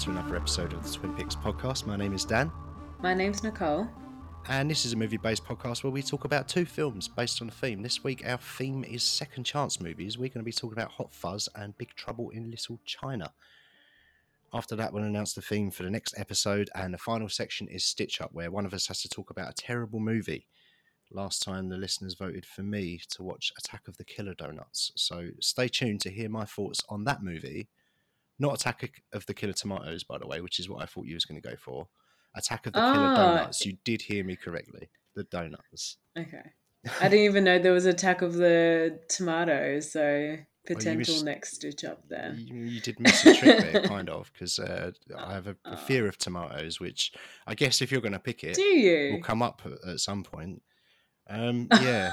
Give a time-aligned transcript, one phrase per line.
[0.00, 1.86] to another episode of the Twin Peaks podcast.
[1.86, 2.50] My name is Dan,
[3.02, 3.86] My name's Nicole.
[4.48, 7.48] and this is a movie based podcast where we talk about two films based on
[7.48, 7.82] a theme.
[7.82, 10.16] This week, our theme is second chance movies.
[10.16, 13.32] We're going to be talking about Hot Fuzz and Big Trouble in Little China.
[14.54, 17.84] After that, we'll announce the theme for the next episode, and the final section is
[17.84, 20.46] Stitch Up, where one of us has to talk about a terrible movie.
[21.10, 24.92] Last time, the listeners voted for me to watch Attack of the Killer Donuts.
[24.96, 27.68] So stay tuned to hear my thoughts on that movie.
[28.40, 31.14] Not Attack of the Killer Tomatoes, by the way, which is what I thought you
[31.14, 31.86] was going to go for.
[32.34, 33.14] Attack of the Killer Ah.
[33.16, 33.64] Donuts.
[33.66, 34.88] You did hear me correctly.
[35.14, 35.98] The donuts.
[36.18, 36.42] Okay.
[37.00, 41.84] I didn't even know there was attack of the tomatoes, so potential missed- next stitch
[41.84, 42.34] up there.
[42.38, 45.76] You, you did miss a trick there, kind of, because uh, I have a, a
[45.76, 47.12] fear of tomatoes, which
[47.46, 49.14] I guess if you're going to pick it, Do you?
[49.14, 50.62] will come up at, at some point.
[51.28, 52.12] Um, yeah.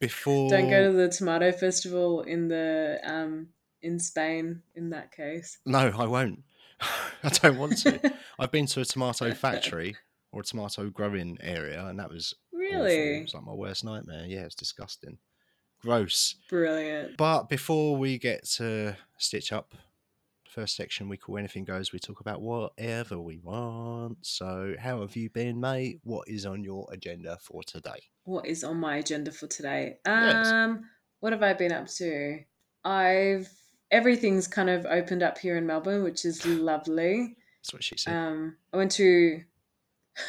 [0.00, 3.48] Before Don't go to the tomato festival in the um
[3.82, 5.58] in Spain in that case.
[5.66, 6.42] No, I won't.
[7.22, 8.14] I don't want to.
[8.38, 9.96] I've been to a tomato factory
[10.32, 12.34] or a tomato growing area, and that was.
[12.52, 13.18] Really?
[13.20, 14.24] It's like my worst nightmare.
[14.26, 15.18] Yeah, it's disgusting,
[15.80, 16.36] gross.
[16.48, 17.16] Brilliant.
[17.16, 19.74] But before we get to stitch up,
[20.48, 21.92] first section we call anything goes.
[21.92, 24.18] We talk about whatever we want.
[24.22, 26.00] So, how have you been, mate?
[26.02, 28.02] What is on your agenda for today?
[28.24, 29.98] What is on my agenda for today?
[30.04, 30.48] Yes.
[30.48, 30.84] Um
[31.20, 32.40] what have I been up to?
[32.84, 33.50] I've
[33.90, 37.36] everything's kind of opened up here in Melbourne, which is lovely.
[37.62, 38.14] That's what she said.
[38.14, 39.42] Um, I went to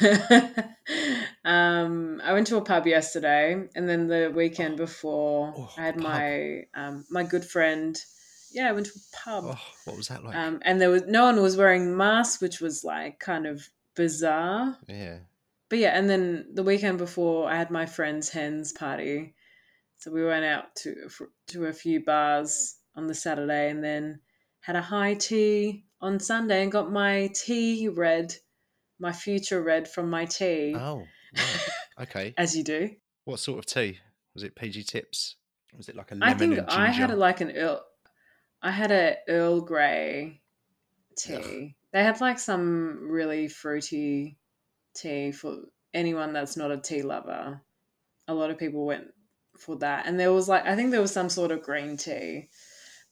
[1.44, 5.94] um, I went to a pub yesterday, and then the weekend before, Oh, I had
[5.94, 6.02] pub.
[6.04, 7.98] my um, my good friend.
[8.52, 10.34] Yeah, I went to a pub, oh, what was that like?
[10.34, 14.76] um, and there was no one was wearing masks, which was like kind of bizarre.
[14.88, 15.18] yeah.
[15.68, 19.34] But yeah, and then the weekend before, I had my friend's hens party,
[19.98, 21.08] so we went out to
[21.48, 24.20] to a few bars on the Saturday, and then
[24.60, 28.34] had a high tea on Sunday, and got my tea read,
[28.98, 31.04] my future read from my tea, Oh,
[31.36, 31.68] right.
[32.02, 32.34] okay.
[32.38, 32.90] as you do.
[33.24, 33.98] What sort of tea?
[34.34, 35.36] Was it PG Tips?
[35.76, 37.82] Was it like a lemon I think I had a, like an Earl,
[38.62, 40.40] I had a Earl Grey
[41.16, 41.76] tea.
[41.92, 44.38] They had like some really fruity
[44.94, 45.56] tea for
[45.94, 47.60] anyone that's not a tea lover.
[48.28, 49.08] A lot of people went
[49.58, 52.48] for that, and there was like I think there was some sort of green tea,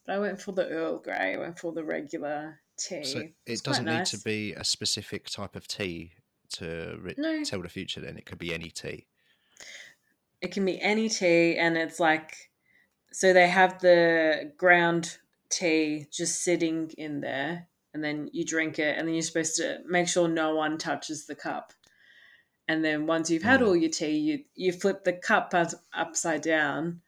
[0.09, 1.35] but I went for the Earl Grey.
[1.35, 3.05] I went for the regular tea.
[3.05, 4.11] So it quite doesn't need nice.
[4.13, 6.13] to be a specific type of tea
[6.55, 7.45] to re- No.
[7.45, 8.01] tell the future.
[8.01, 9.07] Then it could be any tea.
[10.41, 12.51] It can be any tea, and it's like
[13.13, 15.19] so they have the ground
[15.51, 19.81] tea just sitting in there, and then you drink it, and then you're supposed to
[19.87, 21.73] make sure no one touches the cup.
[22.69, 23.67] And then once you've had Mm.
[23.67, 27.03] all your tea, you you flip the cup up, upside down,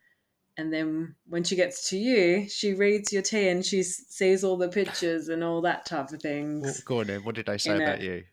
[0.61, 4.59] and then when she gets to you, she reads your tea and she sees all
[4.59, 6.63] the pictures and all that type of things.
[6.63, 7.25] Well, go on then.
[7.25, 8.25] What did I say about you?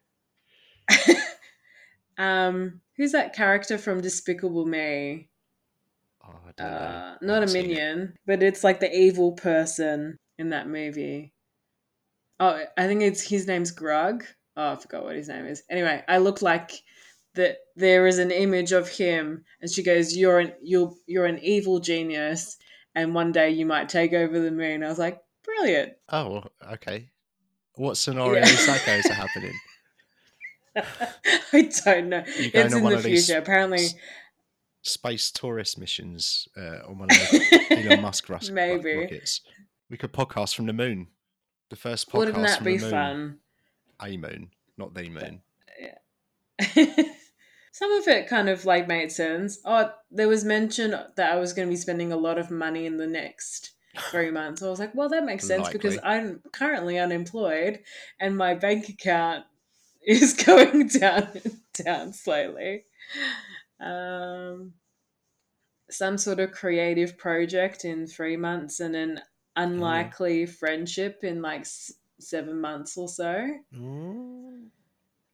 [2.18, 5.30] um, who's that character from Despicable Me?
[6.22, 7.68] Oh, I don't uh, not a haven't it.
[7.68, 11.34] minion, but it's like the evil person in that movie.
[12.42, 14.24] Oh, I think it's his name's Grug.
[14.58, 15.64] Oh, I forgot what his name is.
[15.70, 16.72] Anyway, I look like
[17.38, 17.58] that.
[17.76, 21.80] There is an image of him, and she goes, "You're an you're you're an evil
[21.80, 22.58] genius,
[22.96, 26.44] and one day you might take over the moon." I was like, "Brilliant." Oh,
[26.74, 27.10] okay.
[27.76, 28.48] What scenario Yeah.
[28.50, 29.54] is that going to happen in?
[31.54, 32.24] I don't know.
[32.26, 33.38] It's in the future.
[33.38, 33.96] Apparently, s-
[34.82, 37.18] Space tourist missions uh, on one of
[37.72, 38.96] Elon Musk rus- Maybe.
[38.96, 39.42] rockets.
[39.90, 41.08] We could podcast from the moon.
[41.70, 43.38] The first podcast wouldn't that from be fun?
[44.02, 45.42] A moon, not the moon.
[47.78, 49.60] Some of it kind of like made sense.
[49.64, 52.88] Oh, there was mention that I was going to be spending a lot of money
[52.88, 53.74] in the next
[54.10, 54.64] three months.
[54.64, 57.82] I was like, well, that makes sense because I'm currently unemployed
[58.20, 59.46] and my bank account
[60.02, 61.28] is going down
[61.74, 62.86] down slowly.
[63.80, 64.74] Um,
[65.92, 69.22] some sort of creative project in three months and an
[69.56, 73.48] unlikely friendship in like s- seven months or so.
[73.72, 74.66] Mm,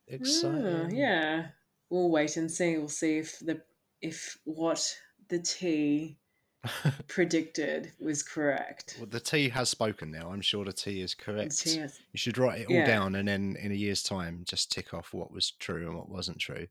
[0.09, 0.91] exciting.
[0.91, 1.45] yeah.
[1.93, 2.75] We'll wait and see.
[2.75, 3.61] We'll see if the
[4.01, 4.83] if what
[5.29, 6.17] the T
[7.07, 8.95] predicted was correct.
[8.97, 10.31] Well, the T has spoken now.
[10.31, 11.59] I'm sure the T is The correct.
[11.59, 12.87] T has- You should write it all Yeah.
[12.87, 16.09] down and then in a year's time just tick off what was true and what
[16.09, 16.65] wasn't true.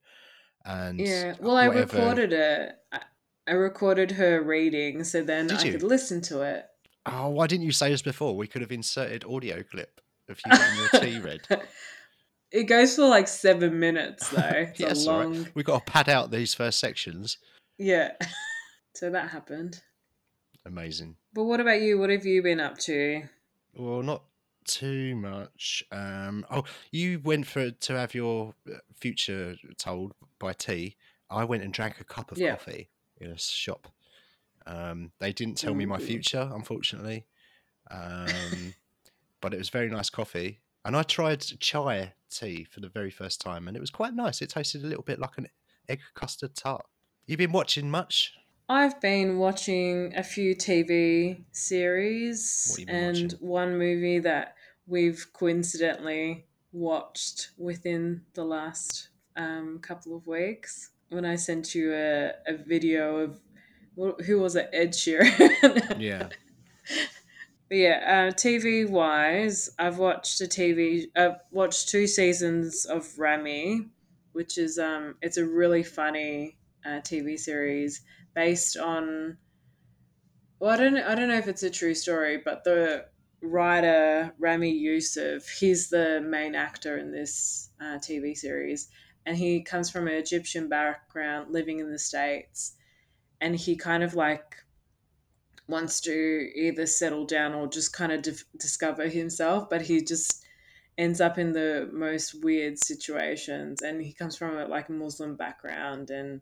[0.64, 1.34] And yeah.
[1.38, 2.72] Uh, well, I recorded it.
[2.90, 3.00] I,
[3.46, 5.72] I recorded her reading, so then Did I you?
[5.72, 6.66] could listen to it.
[7.06, 8.36] Oh, why didn't you say this before?
[8.36, 11.42] We could have inserted audio clip of you getting your tea read.
[12.52, 14.40] It goes for like seven minutes though.
[14.76, 15.50] It's Yeah, a all right.
[15.54, 17.38] We've got to pad out these first sections.
[17.78, 18.12] Yeah.
[18.94, 19.80] so that happened.
[20.64, 21.16] Amazing.
[21.32, 21.98] But what about you?
[21.98, 23.22] What have you been up to?
[23.74, 24.22] Well, not
[24.64, 25.82] too much.
[25.90, 30.96] Um, oh, you went for to have your uh, future told by tea.
[31.30, 32.50] I went and drank a cup of Yeah.
[32.56, 32.90] coffee
[33.20, 33.88] in a shop.
[34.66, 37.24] Um, they didn't tell me my future, unfortunately,
[37.90, 38.74] um,
[39.40, 40.60] but it was very nice coffee.
[40.84, 44.42] And I tried chai tea for the very first time, and it was quite nice.
[44.42, 45.48] It tasted a little bit like an
[45.88, 46.86] egg custard tart.
[47.26, 48.34] You've been watching much?
[48.68, 53.38] I've been watching a few TV series and watching?
[53.40, 54.54] one movie that
[54.86, 60.90] we've coincidentally watched within the last um, couple of weeks.
[61.10, 63.40] When I sent you a, a video of
[64.24, 65.98] who was it, Ed Sheeran.
[66.00, 66.28] Yeah.
[67.72, 71.06] But yeah, uh, TV wise, I've watched a TV.
[71.16, 73.86] I've watched two seasons of Ramy,
[74.32, 78.02] which is um, it's a really funny uh, TV series
[78.34, 79.38] based on.
[80.58, 80.98] Well, I don't.
[80.98, 83.06] I don't know if it's a true story, but the
[83.40, 88.90] writer Ramy Youssef, he's the main actor in this uh, TV series,
[89.24, 92.74] and he comes from an Egyptian background, living in the states,
[93.40, 94.56] and he kind of like
[95.72, 96.12] wants to
[96.66, 100.44] either settle down or just kind of dif- discover himself, but he just
[100.98, 103.82] ends up in the most weird situations.
[103.82, 106.40] And he comes from a like Muslim background, and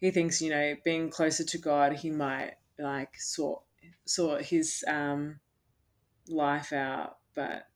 [0.00, 3.62] he thinks you know being closer to God, he might like sort
[4.06, 5.40] sort his um,
[6.28, 7.66] life out, but.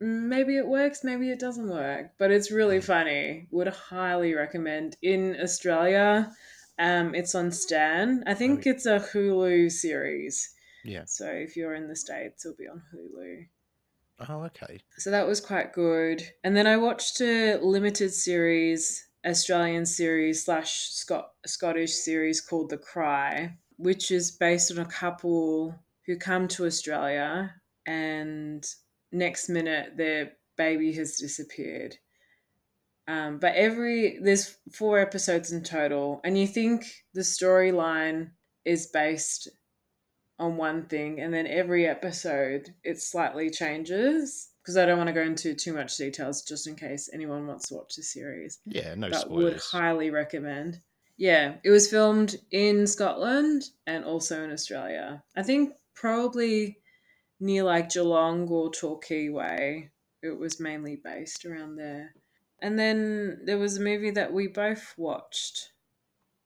[0.00, 2.84] Maybe it works, maybe it doesn't work, but it's really Mm.
[2.84, 3.48] funny.
[3.50, 4.96] Would highly recommend.
[5.02, 6.30] In Australia,
[6.78, 8.22] um, it's on Stan.
[8.26, 8.70] I think Oh.
[8.70, 10.54] it's a Hulu series.
[10.84, 11.04] Yeah.
[11.06, 13.46] So if you're in the States, it'll be on Hulu.
[14.28, 14.80] Oh, okay.
[14.96, 16.22] So that was quite good.
[16.44, 22.78] And then I watched a limited series, Australian series slash Scot- Scottish series called The
[22.78, 25.74] Cry, which is based on a couple
[26.06, 27.54] who come to Australia
[27.86, 28.64] and
[29.12, 31.96] next minute their baby has disappeared.
[33.08, 36.84] Um, but every there's four episodes in total, and you think
[37.14, 38.32] the storyline
[38.66, 39.48] is based
[40.38, 44.50] on one thing, and then every episode it slightly changes.
[44.62, 47.68] Because I don't want to go into too much details, just in case anyone wants
[47.68, 48.58] to watch the series.
[48.66, 50.80] Yeah, no but would highly recommend.
[51.16, 55.22] Yeah, it was filmed in Scotland and also in Australia.
[55.34, 56.76] I think probably
[57.40, 59.90] near like Geelong or Torquay Way.
[60.22, 62.12] It was mainly based around there.
[62.60, 65.72] And then there was a movie that we both watched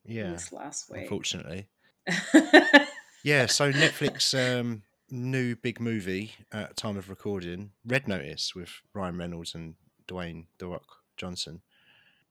[0.04, 1.02] yeah, this last week.
[1.02, 1.68] unfortunately.
[3.24, 9.16] Yeah, so Netflix um, new big movie at time of recording, Red Notice with Ryan
[9.16, 9.74] Reynolds and
[10.08, 10.86] Dwayne The Rock
[11.16, 11.62] Johnson.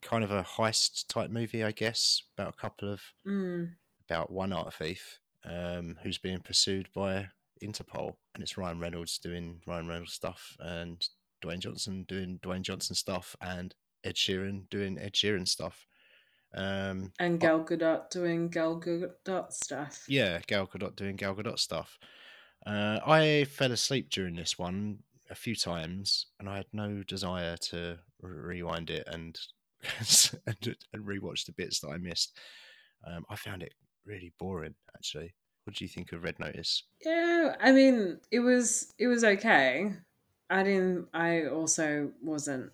[0.01, 3.69] Kind of a heist type movie, I guess, about a couple of mm,
[4.05, 7.29] about one art thief um, who's being pursued by
[7.63, 11.07] Interpol, and it's Ryan Reynolds doing Ryan Reynolds stuff, and
[11.41, 15.85] Dwayne Johnson doing Dwayne Johnson stuff, and Ed Sheeran doing Ed Sheeran stuff.
[16.53, 20.03] Um, and Gal Gadot doing Gal Gadot stuff.
[20.07, 21.97] yeah, Gal Gadot doing Gal Gadot stuff.
[22.65, 27.57] Uh, I fell asleep during this one a few times, and I had no desire
[27.57, 29.39] to rewind it and
[30.45, 32.37] and, and rewatch the bits that I missed.
[33.07, 33.73] Um, I found it
[34.05, 35.33] really boring, actually.
[35.63, 36.83] What do you think of Red Notice?
[37.03, 39.93] Yeah, I mean, it was it was okay.
[40.51, 41.07] I didn't.
[41.13, 42.71] I also wasn't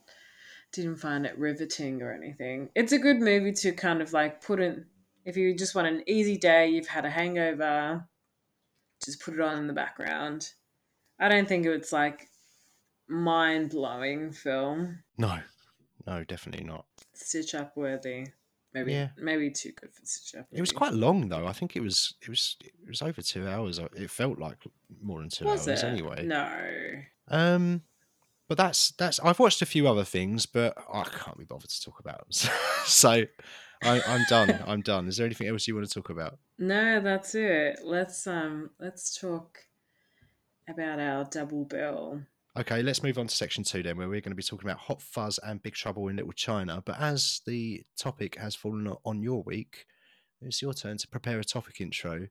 [0.74, 2.70] didn't find it riveting or anything.
[2.76, 4.86] It's a good movie to kind of like put in
[5.26, 6.68] if you just want an easy day.
[6.70, 8.06] You've had a hangover,
[9.06, 10.52] just put it on in the background.
[11.20, 12.28] I don't think it's like
[13.08, 15.00] mind blowing film.
[15.18, 15.40] No,
[16.06, 16.86] no, definitely not.
[17.14, 18.28] Stitch up worthy.
[18.74, 19.10] Maybe Yeah.
[19.18, 20.48] maybe too good for stitch up.
[20.52, 21.48] It was quite long though.
[21.48, 23.80] I think it was it was it was over two hours.
[23.96, 24.58] It felt like
[25.02, 25.88] more than two Was hours it?
[25.88, 26.26] anyway.
[26.26, 26.50] No.
[27.30, 27.82] Um,
[28.48, 29.20] but that's that's.
[29.20, 32.28] I've watched a few other things, but I can't be bothered to talk about them.
[32.86, 33.26] so
[33.84, 34.64] I, I'm done.
[34.68, 35.08] I'm done.
[35.08, 36.38] Is there anything else you want to talk about?
[36.58, 37.80] No, that's it.
[37.84, 39.60] Let's um let's talk
[40.70, 42.22] about our double bill.
[42.58, 44.80] Okay, let's move on to section two then, where we're going to be talking about
[44.80, 46.82] Hot Fuzz and Big Trouble in Little China.
[46.84, 49.86] But as the topic has fallen on your week,
[50.42, 52.30] it's your turn to prepare a topic intro.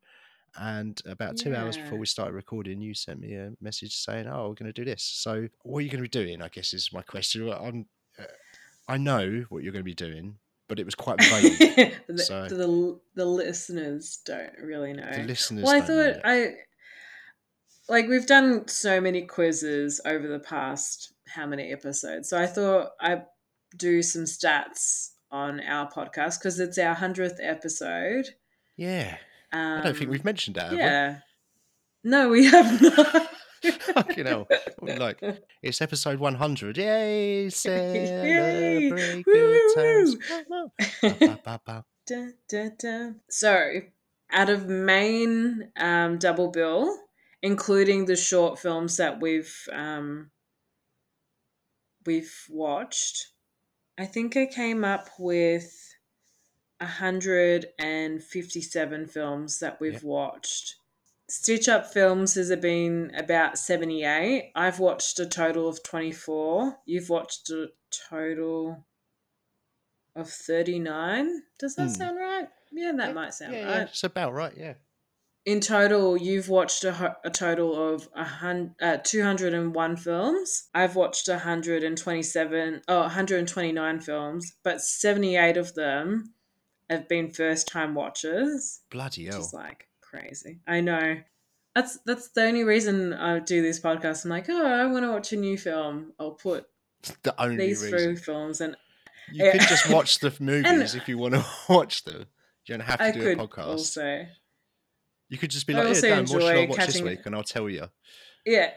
[0.59, 4.49] And about two hours before we started recording, you sent me a message saying, "Oh,
[4.49, 6.41] we're going to do this." So, what are you going to be doing?
[6.43, 7.51] I guess is my question.
[7.51, 7.87] I'm,
[8.19, 8.25] uh,
[8.89, 10.37] I know what you're going to be doing,
[10.69, 11.95] but it was quite vague.
[12.09, 15.11] the, so- the the listeners don't really know.
[15.13, 15.65] the listeners.
[15.65, 16.21] well, I thought.
[16.25, 16.55] I
[17.89, 22.29] like we've done so many quizzes over the past how many episodes.
[22.29, 23.25] So I thought I'd
[23.77, 28.27] do some stats on our podcast because it's our hundredth episode.
[28.77, 29.19] yeah,
[29.53, 30.65] Um, I don't think we've mentioned that.
[30.65, 30.79] have we?
[30.79, 31.19] Yeah.
[32.05, 34.17] No, we have not.
[34.17, 34.47] you know,
[34.81, 35.21] like,
[35.63, 36.77] it's episode 100.
[36.79, 37.43] Yay!
[37.45, 37.51] Yay!
[37.51, 40.17] Celebrate good times.
[41.03, 41.85] ba, ba, ba.
[43.31, 43.81] So,
[44.31, 46.97] out of main um, double bill,
[47.43, 50.31] including the short films that we've um,
[52.05, 53.29] we've watched,
[53.99, 55.86] I think I came up with
[56.81, 60.03] hundred and fifty-seven films that we've Yep.
[60.03, 60.77] watched.
[61.29, 64.53] Stitch Up Films has been about seventy-eight.
[64.55, 66.79] I've watched a total of twenty-four.
[66.87, 67.69] You've watched a
[68.11, 68.87] total
[70.15, 71.43] of thirty-nine.
[71.59, 71.95] Does that Hmm.
[71.95, 72.49] sound right?
[72.73, 74.75] Yeah, that Yeah, might sound Yeah, right yeah, it's about right, yeah.
[75.45, 80.69] in total, you've watched a, a total of a hun- uh, 201 films.
[80.75, 86.35] I've watched 127, oh, 129 films, but 78 of them
[86.91, 89.43] have been first time watchers, Bloody which hell.
[89.43, 90.61] is like crazy.
[90.67, 91.17] I know.
[91.75, 94.25] That's that's the only reason I do this podcast.
[94.25, 96.13] I'm like, oh, I want to watch a new film.
[96.19, 96.65] I'll put
[97.23, 97.99] the only these reason.
[97.99, 98.77] three films, and
[99.33, 99.53] You Yeah.
[99.53, 102.27] could just watch the movies if you want to watch them.
[102.67, 103.67] You don't have to I do a podcast.
[103.67, 104.27] also,
[105.29, 107.21] You could just be I like, yeah, Dan, what should I watch this catching- week?
[107.27, 107.89] And I'll tell you.
[108.45, 108.73] Yeah.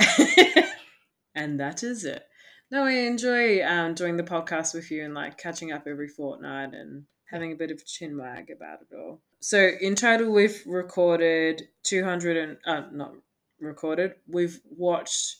[1.35, 2.23] and that is it.
[2.71, 6.73] No, I enjoy um, doing the podcast with you and like catching up every fortnight
[6.73, 9.21] and having a bit of chin wag about it all.
[9.39, 13.13] So in total, we've recorded 200 and, uh, not
[13.59, 15.37] recorded, we've watched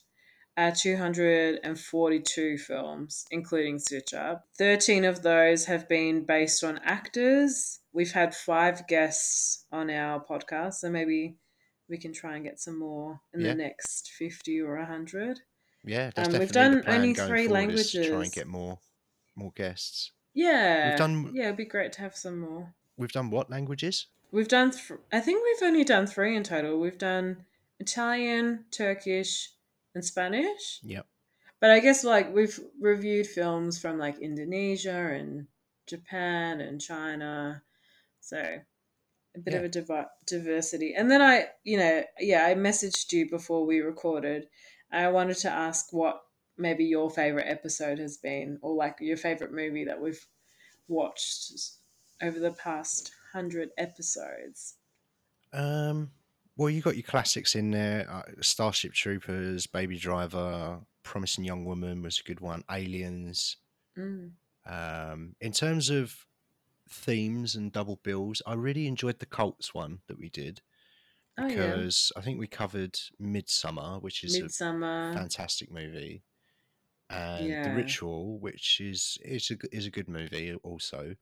[0.58, 4.46] uh, 242 films, including Stitch Up.
[4.58, 7.79] 13 of those have been based on actors.
[7.93, 11.36] We've had five guests on our podcast, so maybe
[11.88, 13.50] we can try and get some more in Yeah.
[13.50, 15.39] the next 50 or 100.
[15.86, 18.08] Yeah, Um, we've done only three languages.
[18.08, 18.79] Try and get more,
[19.36, 20.12] more guests.
[20.34, 20.96] Yeah.
[20.96, 22.74] done- Yeah, it'd be great to have some more.
[22.98, 24.08] We've done what languages?
[24.32, 26.80] We've done, th- I think we've only done three in total.
[26.80, 27.46] We've done
[27.80, 29.52] Italian, Turkish,
[29.96, 30.80] and Spanish.
[30.84, 31.06] Yep.
[31.60, 35.48] But I guess like we've reviewed films from like Indonesia and
[35.88, 37.64] Japan and China.
[38.22, 38.38] So
[39.36, 40.94] a bit of a divi- diversity.
[40.96, 44.48] And then I, you know, yeah, I messaged you before we recorded.
[44.92, 46.22] I wanted to ask what
[46.60, 50.25] maybe your favorite episode has been or like your favorite movie that we've
[50.88, 51.54] watched
[52.22, 54.75] over the past 100 episodes.
[55.54, 56.12] Um,
[56.58, 58.06] well, you got your classics in there.
[58.10, 62.63] Uh, Starship Troopers, Baby Driver, Promising Young Woman was a good one.
[62.70, 63.58] Aliens.
[63.98, 64.32] Mm.
[64.66, 66.25] Um, in terms of
[66.89, 70.62] themes and double bills, I really enjoyed the cults one that we did
[71.38, 71.68] Oh, yeah.
[71.68, 75.12] because I think we covered Midsommar, which is Midsommar.
[75.12, 76.22] a fantastic movie,
[77.10, 81.16] and The Ritual, which is is a is a good movie also.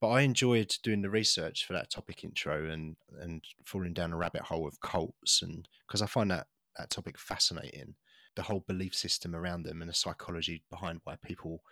[0.00, 4.16] But I enjoyed doing the research for that topic intro and and falling down a
[4.16, 6.48] rabbit hole of cults and because I find that
[6.78, 7.96] that topic fascinating,
[8.36, 11.62] the whole belief system around them and the psychology behind why people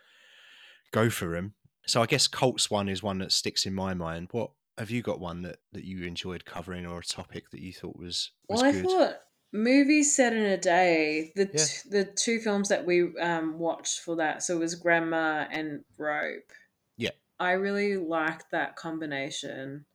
[0.91, 1.55] go for them.
[1.85, 4.29] So I guess cults one is one that sticks in my mind.
[4.31, 7.73] What have you got one that that you enjoyed covering or a topic that you
[7.73, 8.93] thought was was Well, I good?
[8.93, 9.21] thought
[9.53, 11.31] movies set in a day.
[11.35, 11.63] The Yeah.
[11.63, 15.85] t- the two films that we um, watched for that, so it was Grandma and
[15.97, 16.51] Rope.
[16.97, 17.11] Yeah.
[17.39, 19.85] I really liked that combination.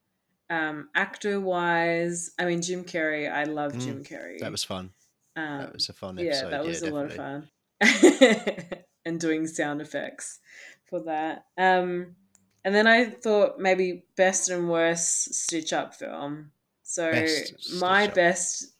[0.51, 3.31] Um, actor wise, I mean Jim Carrey.
[3.31, 4.39] I love Mm, Jim Carrey.
[4.39, 4.93] that was fun.
[5.37, 7.49] um, That was a fun yeah, that was a lot of fun.
[9.05, 10.39] and doing sound effects
[10.87, 11.45] for that.
[11.57, 12.17] Um,
[12.65, 16.53] and then I thought maybe best and worst Stitch Up film.
[16.83, 18.71] So Best my best Up.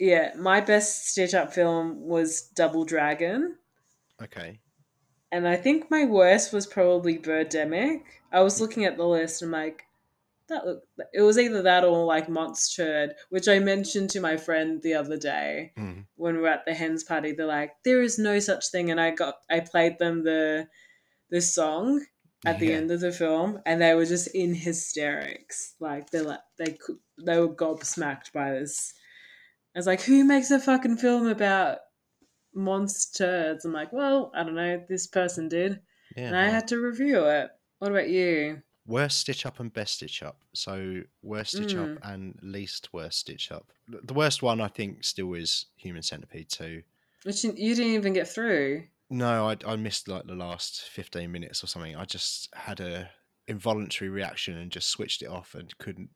[0.00, 3.56] Yeah, my best Stitch Up film was Double Dragon.
[4.20, 4.58] Okay.
[5.30, 8.02] And I think my worst was probably Birdemic.
[8.32, 9.84] I was looking at the list and I'm like,
[10.48, 10.82] that look.
[11.14, 15.16] It was either that or like Monster, which I mentioned to my friend the other
[15.16, 16.06] day Mm.
[16.16, 17.30] when we were at the hens party.
[17.30, 20.66] They're like, there is no such thing, and I got I played them the
[21.28, 22.04] the song
[22.44, 25.76] at the end of the film, and they were just in hysterics.
[25.78, 28.94] Like they're like they could they were gobsmacked by this.
[29.74, 31.78] I was like, who makes a fucking film about
[32.54, 33.64] monsters?
[33.64, 34.82] I'm like, well, I don't know.
[34.88, 35.80] This person did,
[36.16, 36.28] Yeah.
[36.28, 37.50] and I had to review it.
[37.78, 38.62] What about you?
[38.86, 40.42] worst stitch up and best stitch up.
[40.52, 41.96] So worst stitch Mm.
[41.98, 43.70] up and least worst stitch up.
[43.86, 46.82] The worst one I think still is Human Centipede two.
[47.22, 48.84] Which you, you didn't even get through.
[49.08, 51.94] No, I, I missed like the last fifteen minutes or something.
[51.94, 53.10] I just had a
[53.46, 56.10] involuntary reaction and just switched it off and couldn't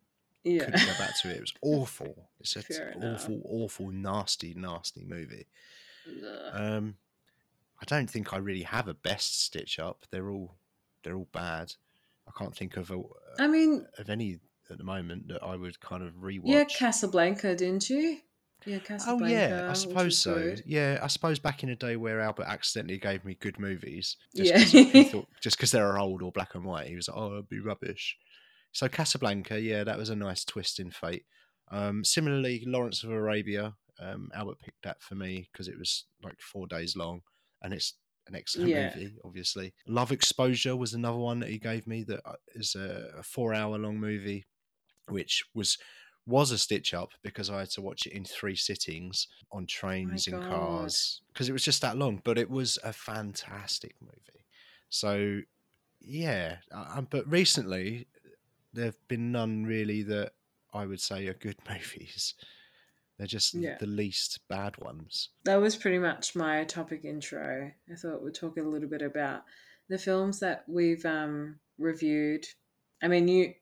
[0.44, 0.64] Yeah.
[0.64, 1.36] couldn't go back to it.
[1.36, 2.28] It was awful.
[2.40, 5.46] It's an awful, awful, nasty, nasty movie.
[6.52, 6.96] Um,
[7.80, 10.04] I don't think I really have a best stitch up.
[10.10, 10.54] They're all
[11.02, 11.72] they're all bad.
[12.26, 13.02] I can't think of a,
[13.38, 14.38] I mean, of any
[14.70, 16.42] at the moment that I would kind of rewatch.
[16.44, 18.18] yeah, Casablanca, didn't you?
[18.64, 19.24] Yeah, Casablanca.
[19.24, 20.34] Oh yeah, I suppose so.
[20.34, 20.62] good.
[20.64, 24.72] Yeah, I suppose back in a day where Albert accidentally gave me good movies, just
[24.74, 24.84] Yeah.
[24.90, 27.48] 'cause thought just because they're old or black and white, he was like, "Oh, it'd
[27.50, 28.16] be rubbish."
[28.74, 31.24] So Casablanca, yeah, that was a nice twist in fate.
[31.70, 36.40] Um, similarly, Lawrence of Arabia, um, Albert picked that for me because it was like
[36.40, 37.22] four days long,
[37.62, 37.94] and it's
[38.26, 38.90] an excellent Yeah.
[38.94, 39.14] movie.
[39.24, 42.34] Obviously, Love Exposure was another one that he gave me that uh,
[42.76, 44.44] a, a four-hour-long movie,
[45.08, 45.78] which was
[46.26, 50.26] was a stitch up because I had to watch it in three sittings on trains
[50.26, 50.48] and God.
[50.48, 52.22] cars because it was just that long.
[52.24, 54.46] But it was a fantastic movie.
[54.88, 55.42] So
[56.00, 58.06] yeah, uh, but recently
[58.74, 60.32] there have been none really that
[60.72, 62.34] I would say are good movies.
[63.18, 63.76] They're just Yeah.
[63.78, 65.28] the least bad ones.
[65.44, 67.70] That was pretty much my topic intro.
[67.90, 69.42] I thought we'd talk a little bit about
[69.88, 72.44] the films that we've um, reviewed.
[73.02, 73.54] I mean, you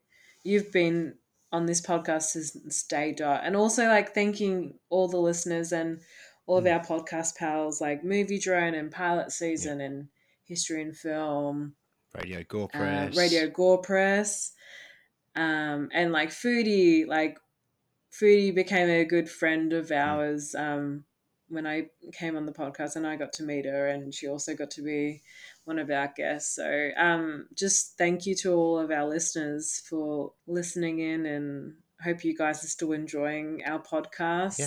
[0.45, 1.17] you've been
[1.53, 6.01] on this podcast since day dot, and also like thanking all the listeners and
[6.47, 6.73] all of Mm.
[6.73, 10.09] our podcast pals like Movie Drone and Pilot Season and
[10.45, 11.75] History and Film,
[12.15, 14.53] Radio Gore uh, Press, Radio Gore Press,
[15.37, 17.07] um, and like Foodie.
[17.07, 17.39] Like
[18.13, 21.05] Foodie became a good friend of ours um,
[21.49, 24.55] when I came on the podcast, and I got to meet her, and she also
[24.55, 25.23] got to be
[25.65, 26.57] one of our guests.
[26.57, 32.25] So um, just thank you to all of our listeners for listening in, and hope
[32.25, 34.59] you guys are still enjoying our podcast.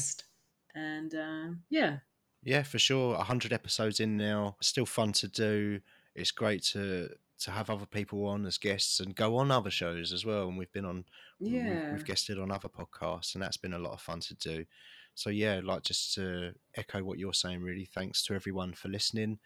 [0.73, 1.97] And um, yeah,
[2.43, 3.15] Yeah, for sure.
[3.15, 4.57] A hundred episodes in now.
[4.61, 5.81] Still fun to do.
[6.15, 10.13] It's great to to have other people on as guests and go on other shows
[10.13, 10.47] as well.
[10.47, 11.05] And we've been on
[11.39, 14.21] we- we've, yeah, we've guested on other podcasts and that's been a lot of fun
[14.21, 14.65] to do.
[15.15, 17.85] So yeah, like just to echo what you're saying, really.
[17.85, 19.39] Thanks to everyone for listening.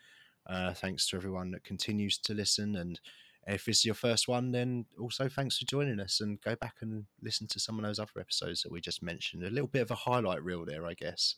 [0.47, 2.75] Uh, thanks to everyone that continues to listen.
[2.75, 2.99] And
[3.47, 6.75] if this is your first one, then also thanks for joining us and go back
[6.81, 9.43] and listen to some of those other episodes that we just mentioned.
[9.43, 11.35] A little bit of a highlight reel there, I guess.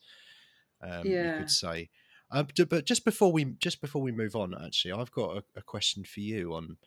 [0.81, 1.89] Um, you could say.
[2.53, 5.61] D- but just before we just before we move on, actually, I've got a, a
[5.61, 6.77] question for you on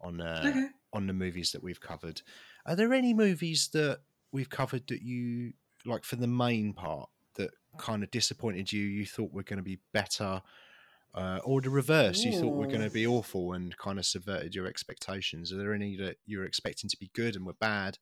[0.00, 0.66] on uh, okay.
[0.92, 2.22] on the movies that we've covered.
[2.66, 4.00] Are there any movies that
[4.32, 5.52] we've covered that you
[5.86, 8.82] like for the main part that kind of disappointed you?
[8.82, 10.42] You thought were going to be better,
[11.14, 12.24] uh, or the reverse?
[12.24, 15.52] You thought were going to be awful and kind of subverted your expectations.
[15.52, 17.98] Are there any that you were expecting to be good and were bad,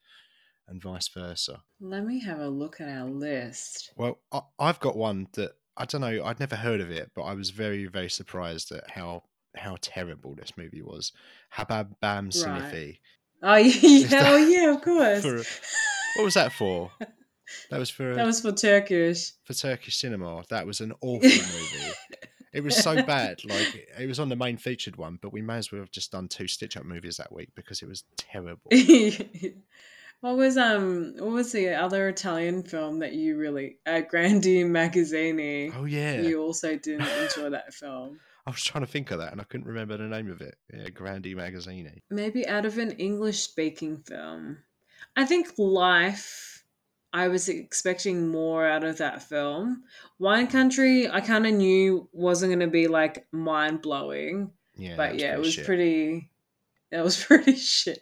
[0.67, 1.63] and vice versa?
[1.81, 3.93] Let me have a look at our list.
[3.97, 6.25] Well, I, I've got one that I don't know.
[6.25, 9.25] I'd never heard of it, but I was very, very surprised at how
[9.57, 11.13] how terrible this movie was.
[11.55, 12.99] Hababam Sinifi.
[13.43, 15.23] Oh yeah, that- oh yeah, of course.
[15.23, 15.37] For,
[16.19, 16.91] what was that for?
[17.71, 19.31] That was for that was for Turkish.
[19.45, 20.43] for Turkish cinema.
[20.51, 21.93] That was an awful movie.
[22.53, 23.45] It was so bad.
[23.45, 26.11] Like it was on the main featured one, but we may as well have just
[26.11, 28.69] done two stitch up movies that week because it was terrible.
[30.21, 35.73] What was um what was the other Italian film that you really uh, Grandi Magazzini?
[35.77, 38.19] Oh yeah, You also didn't enjoy that film.
[38.47, 40.55] I was trying to think of that and I couldn't remember the name of it.
[40.73, 42.03] Yeah, Grandi Magazzini.
[42.11, 44.59] Maybe out of an English speaking film.
[45.17, 46.63] I think Life
[47.13, 49.85] I was expecting more out of that film.
[50.19, 55.19] Wine Country I kind of knew wasn't going to be like mind blowing, Yeah, but
[55.19, 55.67] yeah, it was shit.
[55.67, 56.31] pretty
[56.91, 57.99] it was pretty shit.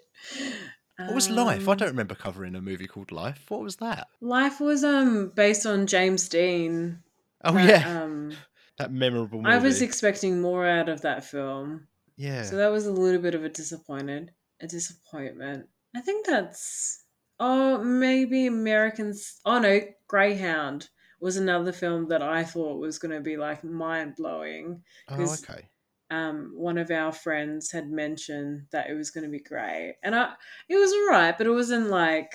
[0.97, 1.69] What was Life?
[1.69, 3.45] I Um, don't remember covering a movie called Life.
[3.49, 4.09] What was that?
[4.21, 7.03] Life was um based on James Dean.
[7.45, 8.33] Oh that, yeah, Um,
[8.79, 9.55] that memorable movie.
[9.55, 12.43] I was expecting more out of that film, yeah.
[12.45, 15.69] so that was a little bit of a disappointed, a disappointment.
[15.97, 17.03] I think that's
[17.41, 19.41] oh maybe Americans.
[19.45, 20.89] Oh no, Greyhound
[21.21, 24.83] was another film that I thought was going to be like mind blowing.
[25.09, 25.69] Oh, okay.
[26.11, 30.15] Um, one of our friends had mentioned that it was going to be great, and
[30.15, 30.33] I
[30.69, 32.35] it was alright, but it wasn't like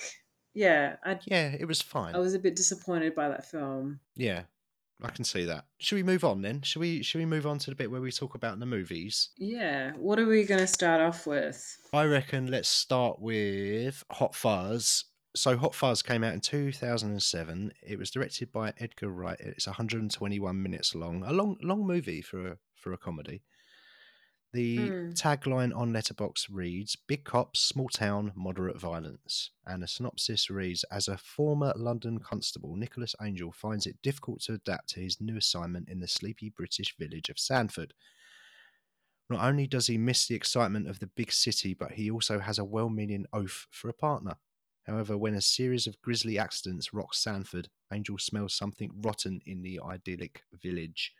[0.54, 0.96] yeah.
[1.04, 2.14] I Yeah, it was fine.
[2.14, 4.00] I was a bit disappointed by that film.
[4.16, 4.42] Yeah,
[5.02, 5.64] I can see that.
[5.78, 6.62] Should we move on then?
[6.62, 7.02] Should we?
[7.02, 9.30] Should we move on to the bit where we talk about the movies?
[9.36, 9.92] Yeah.
[9.96, 11.78] What are we going to start off with?
[11.92, 15.04] I reckon let's start with Hot Fuzz.
[15.36, 17.72] So Hot Fuzz came out in 2007.
[17.86, 19.38] It was directed by Edgar Wright.
[19.38, 21.22] It's 121 minutes long.
[21.24, 23.42] A long, long movie for a for a comedy.
[24.52, 25.12] The Hmm.
[25.14, 29.50] tagline on Letterboxd reads Big cops, small town, moderate violence.
[29.66, 34.54] And the synopsis reads As a former London constable, Nicholas Angel finds it difficult to
[34.54, 37.92] adapt to his new assignment in the sleepy British village of Sandford.
[39.30, 42.58] Not only does he miss the excitement of the big city, but he also has
[42.58, 44.36] a well meaning oath for a partner.
[44.84, 49.80] However, when a series of grisly accidents rock Sandford, Angel smells something rotten in the
[49.80, 51.14] idyllic village.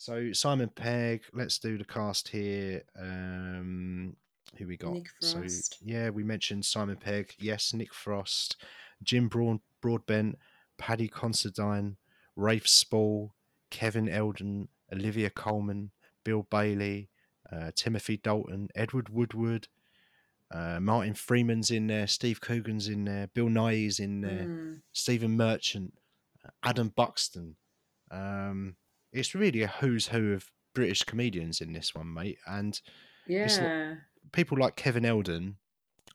[0.00, 2.84] So Simon Pegg, let's do the cast here.
[2.98, 4.16] Um,
[4.56, 4.94] who we got?
[4.94, 5.76] Nick So Frost.
[5.84, 7.34] yeah, we mentioned Simon Pegg.
[7.38, 8.56] Yes, Nick Frost,
[9.02, 10.38] Jim Broad- Broadbent,
[10.78, 11.98] Paddy Considine,
[12.34, 13.34] Rafe Spall,
[13.68, 15.90] Kevin Eldon, Olivia Colman,
[16.24, 17.10] Bill Bailey,
[17.52, 19.68] uh, Timothy Dalton, Edward Woodward,
[20.50, 24.80] uh, Martin Freeman's in there, Steve Coogan's in there, Bill Nighy's in there, Mm.
[24.94, 25.92] Stephen Merchant,
[26.62, 27.56] Adam Buxton.
[28.10, 28.76] Um,
[29.12, 32.38] it's really a who's who of British comedians in this one, mate.
[32.46, 32.80] And
[33.44, 33.98] It's like-
[34.32, 35.56] people like Kevin Eldon,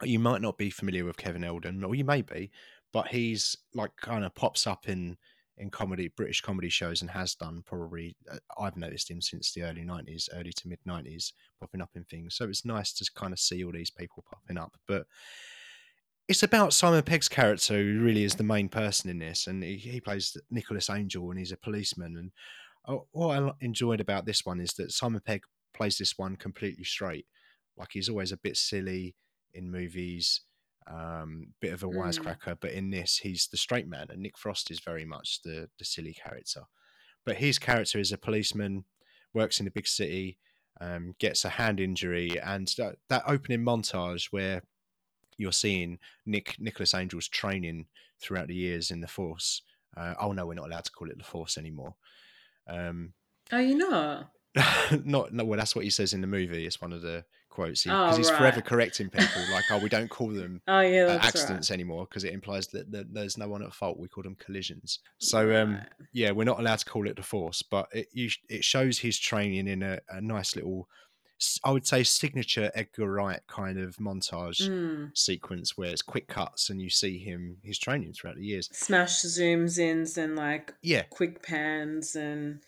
[0.04, 2.52] you might not be familiar with Kevin Eldon, or you may be,
[2.92, 5.18] but he's like kind of pops up in
[5.58, 8.14] in comedy, British comedy shows, and has done probably.
[8.30, 11.32] Uh, I've noticed him since the early nineties, early to mid nineties,
[11.62, 12.36] popping up in things.
[12.36, 15.08] So it's nice to kind of see all these people popping up, but.
[16.28, 19.78] It's about Simon Pegg's character, who really is the main person in this, and he,
[19.78, 22.18] he plays Nicholas Angel, and he's a policeman.
[22.18, 22.32] And
[23.12, 25.44] what I enjoyed about this one is that Simon Pegg
[25.74, 27.26] plays this one completely straight.
[27.78, 29.16] Like he's always a bit silly
[29.54, 30.42] in movies,
[30.88, 31.96] um, bit of a Mm.
[31.96, 35.70] wisecracker, but in this he's the straight man, and Nick Frost is very much the
[35.78, 36.64] the silly character.
[37.26, 38.86] But his character is a policeman,
[39.34, 40.38] works in a big city,
[40.80, 44.62] um, gets a hand injury, and that, that opening montage where
[45.38, 47.88] you're seeing Nick Nicholas Angel's training
[48.22, 49.64] throughout the years in the Force.
[49.98, 51.96] Uh, oh no, we're not allowed to call it the Force anymore.
[52.68, 53.14] Um,
[53.52, 54.24] Oh, you know.
[55.04, 57.84] not no well that's what he says in the movie it's one of the quotes
[57.84, 61.20] because Oh, he's forever correcting people like oh we don't call them Oh, yeah, uh,
[61.22, 64.36] accidents anymore because it implies that, that there's no one at fault we call them
[64.36, 65.00] collisions.
[65.20, 65.80] So um
[66.14, 69.20] yeah we're not allowed to call it the force but it you, it shows his
[69.20, 70.88] training in a, a nice little
[71.66, 75.16] i would say signature edgar wright kind of montage Mm.
[75.18, 79.22] sequence where it's quick cuts and you see him his training throughout the years Smash
[79.24, 82.62] zooms ins and like yeah quick pans and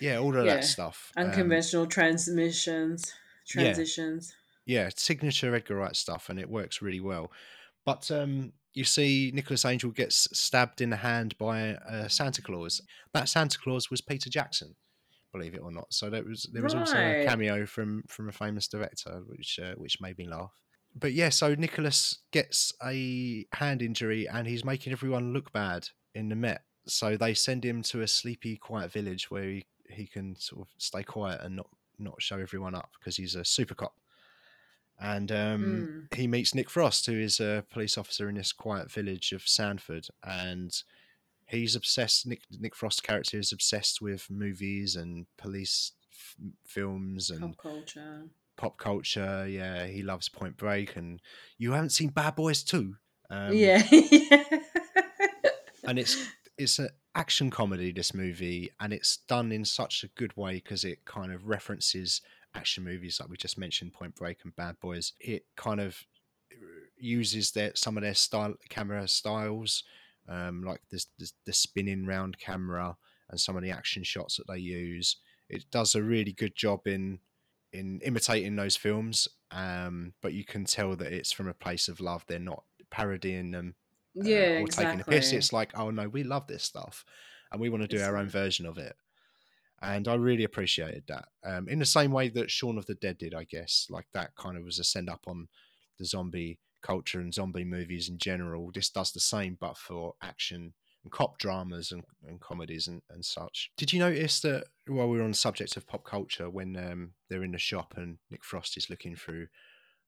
[0.00, 0.54] yeah all of Yeah.
[0.56, 3.12] that stuff Um, unconventional transmissions,
[3.54, 3.62] yeah.
[3.64, 4.34] transitions.
[4.66, 7.30] yeah, signature Edgar Wright stuff, and it works really well.
[7.84, 12.80] But um, you see, Nicholas Angel gets stabbed in the hand by uh, Santa Claus.
[13.14, 14.76] That Santa Claus was Peter Jackson,
[15.32, 15.86] believe it or not.
[15.92, 19.74] So there was there was also a cameo from from a famous director, which uh,
[19.76, 20.52] which made me laugh.
[20.94, 26.28] But yeah, so Nicholas gets a hand injury, and he's making everyone look bad in
[26.28, 26.62] the Met.
[26.86, 30.68] So they send him to a sleepy, quiet village where he, he can sort of
[30.78, 33.94] stay quiet and not not show everyone up because he's a super cop.
[35.00, 39.30] And um, he meets Nick Frost, who is a police officer in this quiet village
[39.32, 40.72] of Sandford, and
[41.48, 42.26] he's obsessed.
[42.26, 48.22] Nick Nick Frost's character is obsessed with movies and police f- films and Pop culture.
[48.56, 49.46] pop culture.
[49.48, 51.20] Yeah, he loves Point Break, and
[51.58, 52.96] you haven't seen Bad Boys too.
[53.30, 53.82] Um, yeah.
[55.84, 56.16] and it's
[56.56, 57.92] it's an action comedy.
[57.92, 62.20] This movie, and it's done in such a good way because it kind of references
[62.54, 65.12] action movies like we just mentioned, Point Break and Bad Boys.
[65.20, 66.02] It kind of
[66.52, 66.56] uh,
[66.96, 69.84] uses their some of their style camera styles,
[70.28, 72.96] um, like this, this the spinning round camera
[73.30, 75.16] and some of the action shots that they use.
[75.48, 77.20] It does a really good job in
[77.72, 82.00] in imitating those films, um, but you can tell that it's from a place of
[82.00, 82.24] love.
[82.26, 83.74] They're not parodying them
[84.18, 84.84] uh, yeah, or exactly.
[84.84, 85.32] taking a piss.
[85.32, 87.04] It's like, oh no, we love this stuff,
[87.52, 88.94] and we want to do It's our own version of it.
[89.80, 91.28] And I really appreciated that.
[91.44, 93.86] Um, in the same way that Shaun of the Dead did, I guess.
[93.88, 95.46] Like that kind of was a send up on
[95.98, 98.70] the zombie culture and zombie movies in general.
[98.72, 103.24] This does the same, but for action and cop dramas and, and comedies and, and
[103.24, 103.70] such.
[103.76, 107.12] Did you notice that while we were on the subject of pop culture, when um,
[107.28, 109.48] they're in the shop and Nick Frost is looking through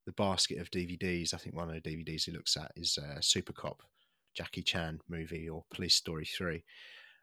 [0.06, 3.20] the basket of DVDs, I think one of the DVDs he looks at is uh,
[3.20, 3.83] Super Cop,
[4.35, 6.64] Jackie Chan movie or Police Story 3.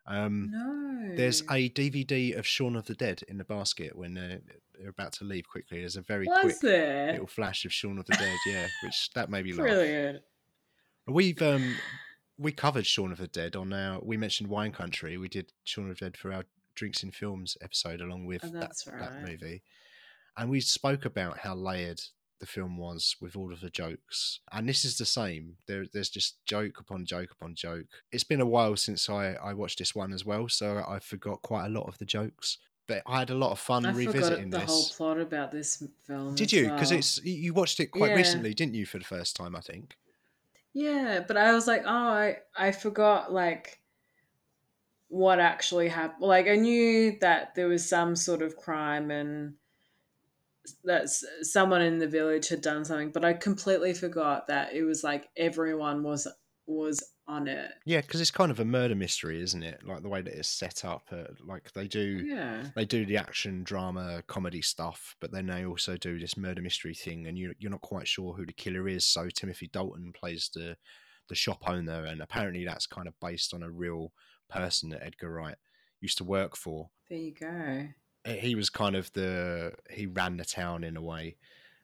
[0.08, 1.15] Um, No.
[1.15, 4.39] there's a DVD of Shaun of the Dead in the basket when they're,
[4.80, 5.80] they're about to leave quickly.
[5.80, 7.12] There's a very Was quick there?
[7.12, 9.65] little flash of Shaun of the Dead, yeah, which that made me laugh.
[9.65, 10.24] Brilliant.
[11.08, 11.76] We've um
[12.38, 15.17] we covered Shaun of the Dead on our we mentioned Wine Country.
[15.17, 16.43] We did Shaun of the Dead for our
[16.76, 19.22] Drinks in Films episode along with Oh, that, that's that right.
[19.24, 19.63] movie.
[20.38, 22.02] And we spoke about how layered
[22.39, 24.39] the film was with all of the jokes.
[24.52, 25.58] And this is the same.
[25.67, 27.88] There there's just joke upon joke upon joke.
[28.12, 31.41] It's been a while since I, I watched this one as well, so I forgot
[31.41, 32.58] quite a lot of the jokes.
[32.88, 34.67] But I had a lot of fun I forgot revisiting the this.
[34.69, 36.36] whole plot about this film.
[36.36, 36.69] Did you?
[36.69, 37.00] Because well.
[37.00, 38.15] it's you- you watched it quite Yeah.
[38.15, 39.97] recently, didn't you, for the first time, I think.
[40.73, 43.82] Yeah, but I was like, oh, I I forgot like
[45.10, 46.21] what actually happened.
[46.28, 49.56] Like I knew that there was some sort of crime and
[50.84, 51.10] that
[51.41, 55.27] someone in the village had done something, but I completely forgot that it was like
[55.38, 56.27] everyone was
[56.65, 57.71] was on it.
[57.86, 59.82] Yeah, because it's kind of a murder mystery, isn't it?
[59.86, 61.03] Like the way that it's set up.
[61.12, 62.67] Uh, like they do, Yeah.
[62.75, 66.93] they do the action, drama, comedy stuff, but then they also do this murder mystery
[66.93, 69.06] thing, and you you're not quite sure who the killer is.
[69.06, 70.77] So Timothy Dalton plays the
[71.30, 74.13] the shop owner, and apparently that's kind of based on a real
[74.49, 75.58] person that Edgar Wright
[75.99, 76.89] used to work for.
[77.10, 77.88] There you go.
[78.35, 81.37] He was kind of the he ran the town in a way,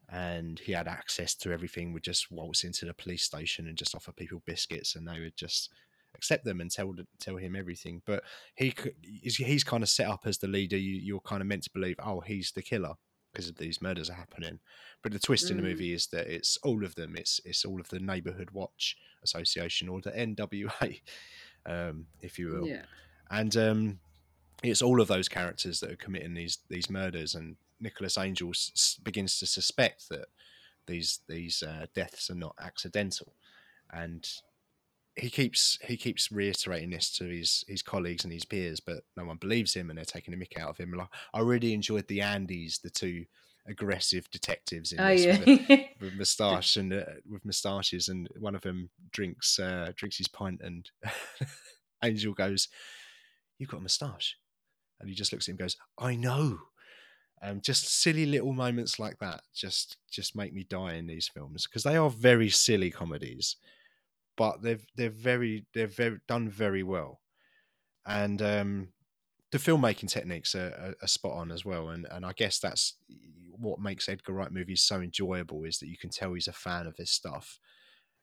[0.09, 1.93] and he had access to everything.
[1.93, 5.37] Would just waltz into the police station and just offer people biscuits, and they would
[5.37, 5.69] just
[6.15, 8.01] accept them and tell tell him everything.
[8.05, 8.23] But
[8.55, 10.77] he he's kind of set up as the leader.
[10.77, 12.93] You, you're kind of meant to believe, oh, he's the killer
[13.33, 14.59] because these murders are happening.
[15.01, 15.51] But the twist mm.
[15.51, 15.67] in the mm.
[15.67, 17.15] movie is that it's all of them.
[17.17, 21.01] It's it's all of the Neighborhood Watch Association or the NWA,
[21.65, 22.67] um, if you will.
[22.67, 22.83] Yeah.
[23.31, 23.99] And um,
[24.63, 27.35] it's all of those characters that are committing these these murders.
[27.35, 30.27] And Nicholas Angel s- begins to suspect that
[30.87, 33.33] these these uh, deaths are not accidental,
[33.91, 34.27] and
[35.15, 39.25] he keeps he keeps reiterating this to his his colleagues and his peers, but no
[39.25, 40.93] one believes him, and they're taking a mick out of him.
[40.93, 43.25] Like I really enjoyed the Andys, the two
[43.65, 45.39] aggressive detectives in oh, this yeah.
[45.39, 50.27] with, with moustache and uh, with moustaches, and one of them drinks uh, drinks his
[50.27, 50.89] pint, and
[52.03, 52.69] Angel goes,
[53.59, 54.37] "You've got a moustache,"
[55.03, 56.59] and he just looks at him, and goes, "I know."
[57.41, 61.67] Um, just silly little moments like that just just make me die in these films
[61.67, 63.57] because they are very silly comedies
[64.35, 67.21] but they've they're very they're very done very well,
[68.05, 68.89] and um,
[69.51, 71.89] the filmmaking techniques are, are, are, spot on as well.
[71.89, 72.95] And and I guess that's
[73.51, 76.87] what makes Edgar Wright movies so enjoyable is that you can tell he's a fan
[76.87, 77.59] of this stuff.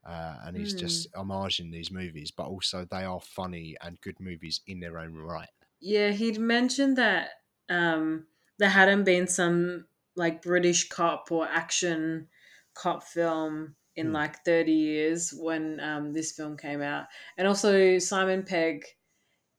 [0.06, 0.78] Uh, and he's mm.
[0.78, 5.14] just homaging these movies, but also they are funny and good movies in their own
[5.14, 5.50] right.
[5.80, 7.30] Yeah, he'd mentioned that
[7.68, 8.26] um,
[8.58, 12.28] there hadn't been some like British cop or action
[12.74, 14.12] cop film in mm.
[14.12, 17.06] like 30 years when um, this film came out.
[17.36, 18.84] And also Simon Pegg,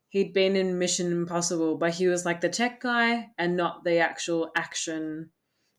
[0.09, 3.97] he'd been in Mission Impossible, but he was like the tech guy and not the
[3.97, 5.29] actual action.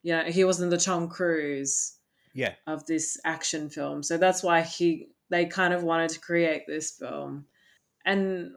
[0.02, 1.96] You know, he wasn't the Tom Cruise
[2.34, 2.54] yeah.
[2.66, 4.02] of this action film.
[4.02, 7.46] So that's why he they kind of wanted to create this film.
[8.04, 8.52] And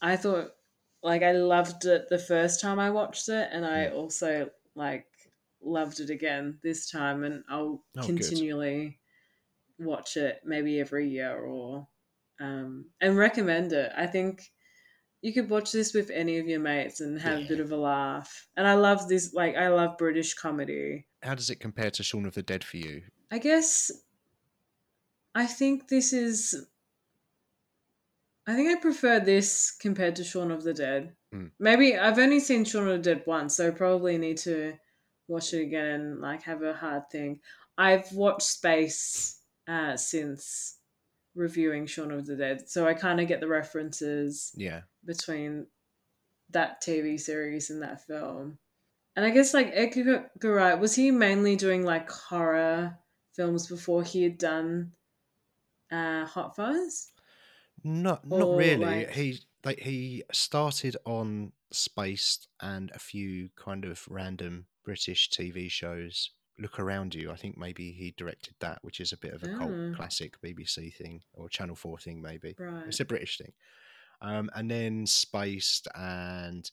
[0.00, 0.52] I thought
[1.02, 3.96] like I loved it the first time I watched it and I hmm.
[3.96, 5.06] also like
[5.62, 8.98] loved it again this time and I'll oh, continually
[9.78, 11.88] watch it maybe every year or
[12.40, 13.92] um, and recommend it.
[13.96, 14.50] I think
[15.22, 17.44] you could watch this with any of your mates and have yeah.
[17.44, 18.48] a bit of a laugh.
[18.56, 21.06] And I love this, like, I love British comedy.
[21.22, 23.02] How does it compare to Shaun of the Dead for you?
[23.30, 23.90] I guess
[25.34, 26.66] I think this is.
[28.50, 31.14] I think I prefer this compared to Shaun of the Dead.
[31.32, 31.52] Mm.
[31.60, 34.72] Maybe I've only seen Shaun of the Dead once, so I probably need to
[35.28, 37.38] watch it again and like have a hard thing.
[37.78, 40.78] I've watched Spaced uh, since
[41.36, 44.50] reviewing Shaun of the Dead, so I kind of get the references.
[44.56, 44.80] Yeah.
[45.04, 45.68] Between
[46.50, 48.58] that TV series and that film,
[49.14, 52.98] and I guess like Edgar Wright was he mainly doing like horror
[53.36, 54.90] films before he had done
[55.92, 57.12] uh, Hot Fuzz?
[57.84, 58.76] Not not really.
[58.76, 59.10] Like...
[59.10, 66.30] He like he started on Spaced and a few kind of random British TV shows
[66.58, 67.30] Look Around You.
[67.30, 69.96] I think maybe he directed that, which is a bit of a cult ah.
[69.96, 72.54] classic BBC thing or Channel 4 thing, maybe.
[72.58, 72.84] Right.
[72.86, 73.52] It's a British thing.
[74.20, 76.70] Um, and then Spaced and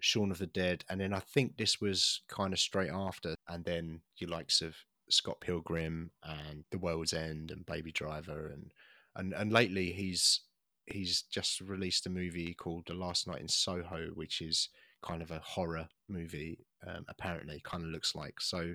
[0.00, 0.84] Shaun of the Dead.
[0.88, 3.34] And then I think this was kind of straight after.
[3.48, 4.76] And then your likes of
[5.10, 8.46] Scott Pilgrim and The World's End and Baby Driver.
[8.46, 8.72] And,
[9.16, 10.40] and, and lately he's
[10.86, 14.68] he's just released a movie called The Last Night in Soho, which is
[15.02, 18.40] kind of a horror movie um, apparently kind of looks like.
[18.40, 18.74] So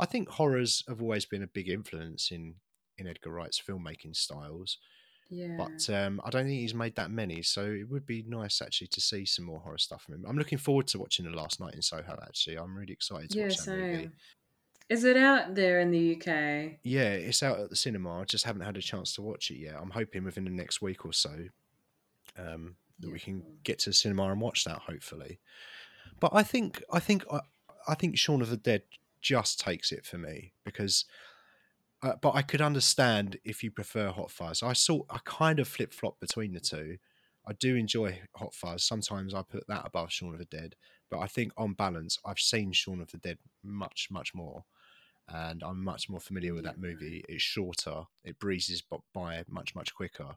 [0.00, 2.56] I think horrors have always been a big influence in
[2.98, 4.78] in Edgar Wright's filmmaking styles.
[5.30, 5.56] Yeah.
[5.56, 8.88] But um, I don't think he's made that many, so it would be nice actually
[8.88, 10.24] to see some more horror stuff from him.
[10.28, 12.18] I'm looking forward to watching the Last Night in Soho.
[12.22, 13.80] Actually, I'm really excited to yeah, watch that same.
[13.80, 14.10] movie.
[14.88, 16.78] Is it out there in the UK?
[16.82, 18.20] Yeah, it's out at the cinema.
[18.20, 19.76] I just haven't had a chance to watch it yet.
[19.80, 21.30] I'm hoping within the next week or so
[22.38, 23.12] um, that yeah.
[23.12, 24.80] we can get to the cinema and watch that.
[24.80, 25.40] Hopefully,
[26.20, 27.40] but I think I think I,
[27.88, 28.82] I think Shaun of the Dead
[29.22, 31.04] just takes it for me because.
[32.02, 34.62] Uh, but I could understand if you prefer Hot Fuzz.
[34.62, 36.98] I saw I kind of flip flop between the two.
[37.46, 38.84] I do enjoy Hot Fuzz.
[38.84, 40.76] Sometimes I put that above Shaun of the Dead,
[41.10, 44.64] but I think on balance, I've seen Shaun of the Dead much much more,
[45.28, 47.24] and I'm much more familiar with that movie.
[47.28, 48.82] It's shorter, it breezes
[49.12, 50.36] by much much quicker,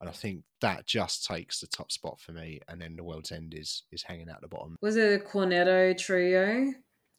[0.00, 2.60] and I think that just takes the top spot for me.
[2.68, 4.76] And then the World's End is is hanging out the bottom.
[4.82, 6.72] Was it a Cornetto trio?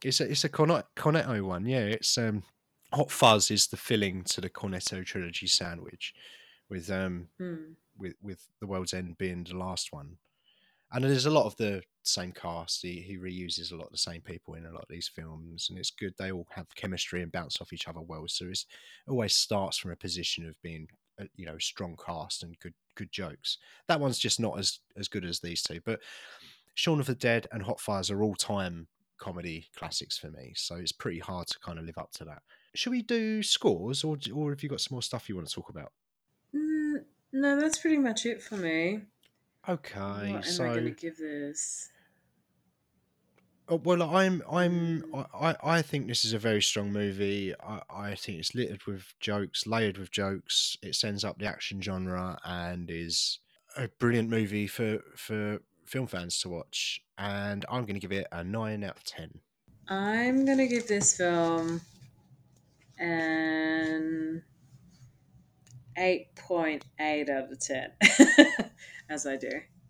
[0.04, 1.66] It's a it's a Cornetto one.
[1.66, 2.44] Yeah, it's um,
[2.94, 6.14] Hot Fuzz is the filling to the Cornetto trilogy sandwich,
[6.70, 7.74] with um mm.
[7.98, 10.18] with with the World's End being the last one.
[10.92, 12.82] And there's a lot of the same cast.
[12.82, 15.68] He, he reuses a lot of the same people in a lot of these films,
[15.70, 16.14] and it's good.
[16.18, 18.26] They all have chemistry and bounce off each other well.
[18.28, 18.66] So it
[19.08, 20.88] always starts from a position of being
[21.20, 23.58] a, you know strong cast and good good jokes.
[23.88, 25.82] That one's just not as as good as these two.
[25.84, 26.02] But
[26.76, 30.76] Shaun of the Dead and Hot Fuzz are all time comedy classics for me, so
[30.76, 32.44] it's pretty hard to kind of live up to that.
[32.76, 35.54] Should we do scores, or or have you got some more stuff you want to
[35.54, 35.92] talk about?
[36.54, 39.02] Mm, no, that's pretty much it for me.
[39.70, 41.90] Okay, what am so I going to give this?
[43.70, 45.28] Oh, well, I'm I'm Mm.
[45.34, 47.54] I, I think this is a very strong movie.
[47.62, 50.78] I, I think it's littered with jokes, layered with jokes.
[50.82, 53.40] It sends up the action genre and is
[53.76, 57.02] a brilliant movie for for film fans to watch.
[57.18, 59.42] And I'm going to give it a nine out of ten.
[59.90, 61.82] I'm going to give this film
[63.00, 64.44] an
[65.98, 67.92] 8.8 out of 10,
[69.10, 69.50] as I do.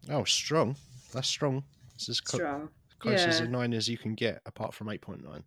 [0.10, 0.76] Oh, strong!
[1.14, 1.64] That's strong.
[1.96, 2.70] This is Strong.
[3.00, 5.44] close as a nine as you can get, apart from eight point nine.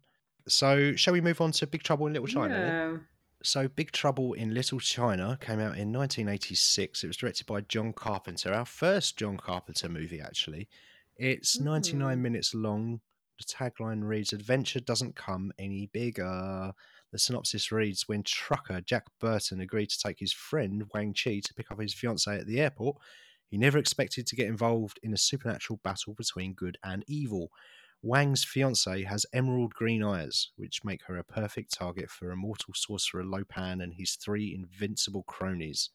[0.48, 2.54] So, shall we move on to Big Trouble in Little China?
[2.54, 2.98] Yeah.
[3.42, 7.04] So, Big Trouble in Little China came out in 1986.
[7.04, 10.68] It was directed by John Carpenter, our first John Carpenter movie, actually.
[11.16, 12.22] It's 99 Hmm.
[12.22, 13.00] minutes long.
[13.38, 16.72] The tagline reads Adventure doesn't come any bigger.
[17.12, 21.54] The synopsis reads When trucker Jack Burton agreed to take his friend Wang Chi to
[21.54, 22.98] pick up his fiancee at the airport,
[23.48, 27.50] he never expected to get involved in a supernatural battle between good and evil.
[28.02, 33.24] Wang's fiancée has emerald green eyes, which make her a perfect target for immortal sorcerer
[33.24, 35.90] Lo Pan and his three invincible cronies.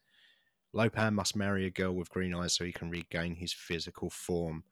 [0.72, 4.10] Lo Pan must marry a girl with green eyes so he can regain his physical
[4.10, 4.64] form.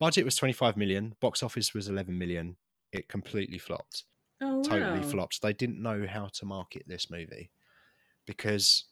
[0.00, 2.56] Budget was 25 million, box office was 11 million.
[2.92, 4.04] It completely flopped.
[4.40, 4.62] Oh, wow.
[4.62, 5.40] Totally flopped.
[5.42, 7.50] They didn't know how to market this movie
[8.26, 8.84] because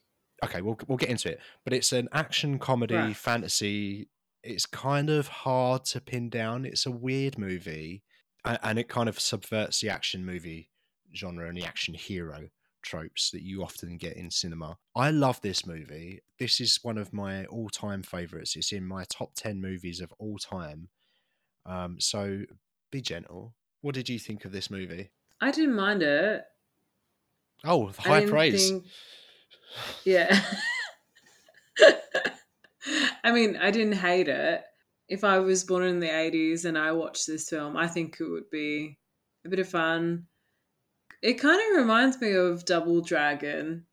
[0.45, 3.17] okay, we'll we'll get into it, but it's an action comedy Right.
[3.17, 4.09] fantasy.
[4.43, 6.65] It's kind of hard to pin down.
[6.65, 8.03] It's a weird movie,
[8.45, 10.71] a- and it kind of subverts the action movie
[11.15, 12.49] genre and the action hero
[12.83, 14.77] tropes that you often get in cinema.
[14.95, 16.21] I love this movie.
[16.39, 18.57] This is one of my all-time favorites.
[18.57, 20.91] It's in my top 10 movies of all time.
[21.65, 22.43] Um, so
[22.93, 23.55] be gentle.
[23.81, 25.11] What did you think of this movie?
[25.41, 26.43] I didn't mind it.
[27.65, 28.69] Oh, high praise.
[28.71, 28.85] think-
[30.05, 30.41] Yeah.
[33.25, 34.63] I mean, I didn't hate it.
[35.09, 38.29] If I was born in the 80s and I watched this film, I think it
[38.29, 38.99] would be
[39.45, 40.27] a bit of fun.
[41.23, 43.87] It kind of reminds me of Double Dragon,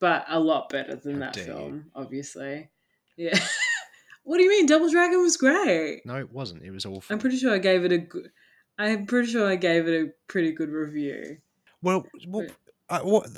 [0.00, 1.44] but a lot better than How that you.
[1.44, 2.70] film, obviously.
[3.16, 3.38] Yeah.
[4.24, 4.66] what do you mean?
[4.66, 6.02] Double Dragon was great.
[6.06, 6.62] No, it wasn't.
[6.62, 7.12] It was awful.
[7.12, 8.30] I'm pretty sure I gave it a good.
[8.80, 11.36] I'm pretty sure I gave it a pretty good review.
[11.82, 12.46] Well, well
[12.88, 13.28] I, what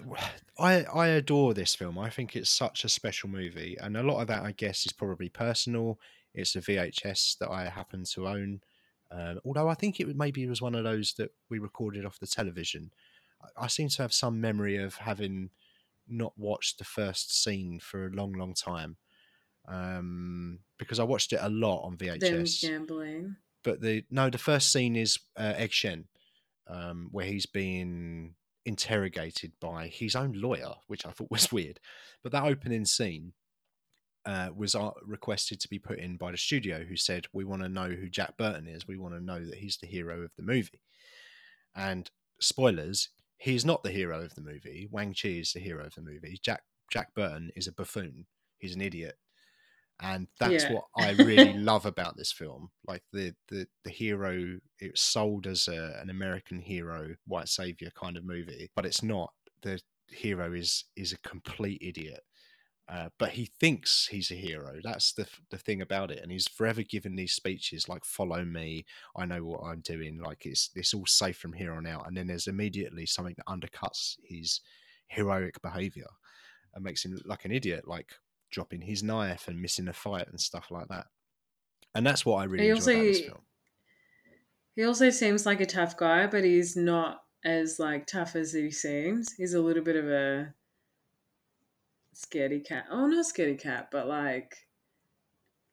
[0.56, 1.98] I I adore this film.
[1.98, 4.92] I think it's such a special movie, and a lot of that, I guess, is
[4.92, 5.98] probably personal.
[6.32, 8.60] It's a VHS that I happen to own.
[9.10, 12.26] Um, although I think it maybe was one of those that we recorded off the
[12.26, 12.92] television.
[13.42, 15.50] I, I seem to have some memory of having
[16.08, 18.96] not watched the first scene for a long, long time,
[19.66, 23.36] um, because I watched it a lot on Them VHS gambling.
[23.62, 26.04] But the no, the first scene is uh, Egg Shen,
[26.66, 31.80] um, where he's being interrogated by his own lawyer, which I thought was weird.
[32.22, 33.32] But that opening scene
[34.24, 37.62] uh, was uh, requested to be put in by the studio, who said, "We want
[37.62, 38.86] to know who Jack Burton is.
[38.86, 40.80] We want to know that he's the hero of the movie."
[41.74, 44.88] And spoilers, he's not the hero of the movie.
[44.90, 46.38] Wang Chi is the hero of the movie.
[46.42, 48.26] Jack Jack Burton is a buffoon.
[48.58, 49.16] He's an idiot.
[50.02, 50.68] And that's Yeah.
[50.68, 52.70] what I really love about this film.
[52.86, 58.16] Like the the the hero, it's sold as a, an American hero, white savior kind
[58.16, 59.32] of movie, but it's not.
[59.62, 62.24] The hero is is a complete idiot.
[62.88, 64.80] Uh, but he thinks he's a hero.
[64.82, 68.84] That's the the thing about it, and he's forever giving these speeches like "Follow me,
[69.16, 72.06] I know what I'm doing." Like it's it's all safe from here on out.
[72.08, 74.60] And then there's immediately something that undercuts his
[75.08, 76.08] heroic behavior
[76.74, 78.14] and makes him look like an idiot, like
[78.52, 81.06] dropping his knife and missing a fight and stuff like that.
[81.94, 83.42] And that's what I really He enjoy about this also- film.
[84.76, 88.70] He also seems like a tough guy, but he's not as like tough as he
[88.70, 89.32] seems.
[89.34, 90.54] He's a little bit of a
[92.14, 92.86] scaredy cat.
[92.90, 94.56] Oh, not scaredy cat, but like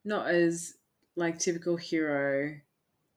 [0.04, 0.74] not as
[1.16, 2.54] like typical hero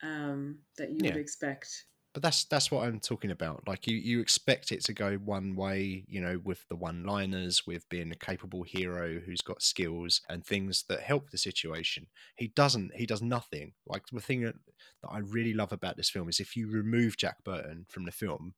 [0.01, 1.85] um, that you would expect.
[2.13, 3.67] But that's that's what I'm talking about.
[3.67, 7.89] Like you, you expect it to go one way, you know, with the one-liners, with
[7.89, 12.05] being a capable hero who's got skills and things that help the situation.
[12.35, 12.93] He doesn't.
[12.95, 13.73] He does nothing.
[13.87, 14.53] Like the thing that,
[15.01, 18.11] that I really love about this film is if you remove Jack Burton from the
[18.11, 18.53] film,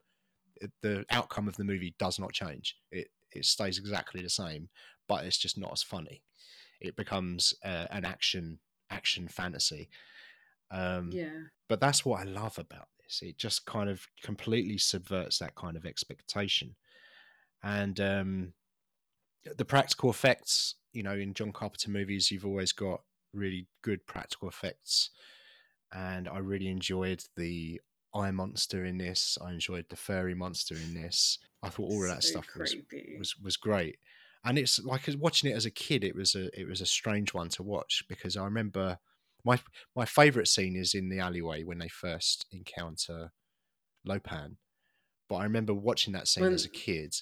[0.82, 2.76] the outcome of the movie does not change.
[2.92, 4.68] It it stays exactly the same,
[5.08, 6.24] but it's just not as funny.
[6.82, 9.88] It becomes uh, an action action fantasy.
[10.72, 11.40] Um, Yeah.
[11.70, 13.22] but that's what I love about this.
[13.22, 16.76] It just kind of completely subverts that kind of expectation,
[17.64, 18.54] and um,
[19.58, 23.02] the practical effects, you know, in John Carpenter movies, you've always got
[23.34, 25.12] really good practical effects,
[25.94, 27.82] and I really enjoyed the
[28.14, 29.38] eye monster in this.
[29.42, 31.38] I enjoyed the furry monster in this.
[31.62, 32.76] I thought all of that So stuff was,
[33.20, 33.98] was was great.
[34.44, 37.34] And it's like watching it as a kid, it was a it was a strange
[37.34, 39.00] one to watch because I remember
[39.46, 39.60] my
[39.96, 43.32] my favorite scene is in the alleyway when they first encounter
[44.04, 44.58] Lo Pan.
[45.30, 47.16] But I remember watching that scene When- as a kid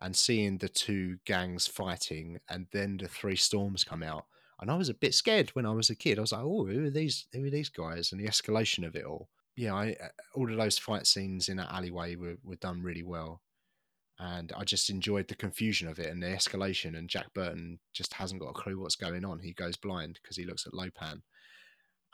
[0.00, 4.26] and seeing the two gangs fighting, and then the three storms come out.
[4.60, 6.18] And I was a bit scared when I was a kid.
[6.18, 7.26] I was like, "Oh, who are these?
[7.32, 9.28] Who are these guys?" And the escalation of it all.
[9.54, 13.02] Yeah, I, uh, all of those fight scenes in that alleyway were, were done really
[13.02, 13.42] well,
[14.18, 16.96] and I just enjoyed the confusion of it and the escalation.
[16.96, 19.38] And Jack Burton just hasn't got a clue what's going on.
[19.40, 21.22] He goes blind because he looks at Lo Pan,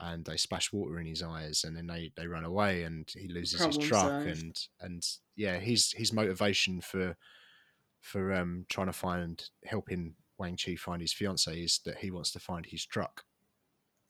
[0.01, 3.29] and they splash water in his eyes, and then they, they run away, and he
[3.29, 4.27] loses his truck, solved.
[4.27, 7.17] and and yeah, his his motivation for
[8.01, 12.33] for um trying to find helping Wang Chi find his fiance is that he wants
[12.33, 13.25] to find his truck.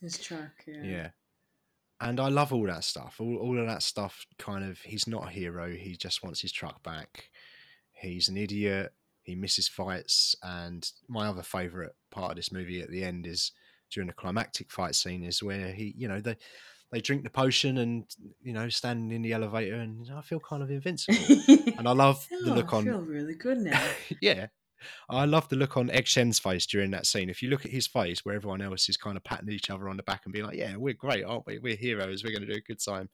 [0.01, 0.83] His truck, yeah.
[0.83, 1.11] Yeah.
[2.01, 3.17] And I love all that stuff.
[3.21, 5.71] All, all of that stuff kind of, he's not a hero.
[5.71, 7.31] He just wants his truck back.
[7.93, 8.93] He's an idiot.
[9.23, 10.35] He misses fights.
[10.43, 13.53] And my other favourite part of this movie at the end is
[13.93, 16.37] during the climactic fight scene is where he, you know, they,
[16.91, 18.05] they drink the potion and,
[18.43, 21.17] you know, standing in the elevator and I feel kind of invincible.
[21.79, 22.85] and I love the Oh, look I on.
[22.85, 23.83] feel really good now.
[24.21, 24.47] yeah.
[25.09, 27.31] I love the look on Egg Shen's face during that scene.
[27.31, 29.89] If you look at his face, where everyone else is kind of patting each other
[29.89, 31.61] on the back and being like, "Yeah, we're great, aren't we?
[31.61, 32.25] We're heroes.
[32.25, 33.09] We're going to do a good time.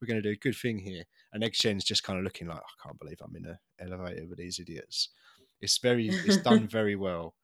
[0.00, 1.04] We're going to do a good thing here."
[1.34, 4.26] And Egg Shen's just kind of looking like, "I can't believe I'm in an elevator
[4.26, 5.10] with these idiots."
[5.60, 7.34] It's very, it's done very well.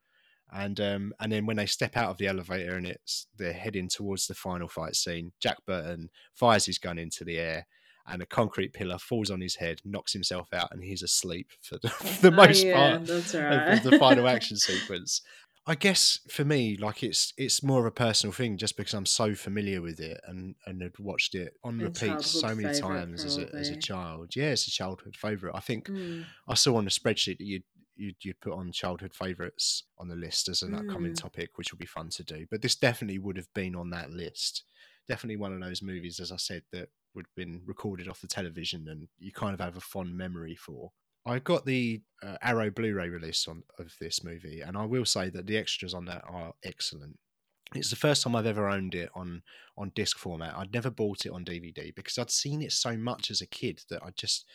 [0.51, 3.87] And um, and then when they step out of the elevator and it's they're heading
[3.87, 7.67] towards the final fight scene, Jack Burton fires his gun into the air,
[8.07, 11.77] and a concrete pillar falls on his head, knocks himself out, and he's asleep for
[11.77, 13.83] the, the Oh, most yeah, part That's of right.
[13.83, 15.21] the final action sequence.
[15.67, 19.05] I guess for me, like it's it's more of a personal thing, just because I'm
[19.05, 23.37] so familiar with it and and had watched it on repeat so many times as
[23.37, 24.35] a as a child.
[24.35, 25.53] Yeah, it's a childhood favorite.
[25.55, 26.33] I think Mm.
[26.47, 27.63] I saw on a spreadsheet that you'd
[27.99, 31.17] you'd, you'd put on childhood favorites on the list as an upcoming Mm.
[31.21, 32.47] topic, which will be fun to do.
[32.49, 34.63] But this definitely would have been on that list.
[35.07, 38.27] Definitely one of those movies, as I said, that would have been recorded off the
[38.27, 40.91] television and you kind of have a fond memory for.
[41.25, 45.29] I got the uh, Arrow Blu-ray release on of this movie, and I will say
[45.29, 47.17] that the extras on that are excellent.
[47.75, 49.43] It's the first time I've ever owned it on
[49.77, 50.55] on disc format.
[50.55, 53.81] I'd never bought it on DVD because I'd seen it so much as a kid
[53.89, 54.45] that I just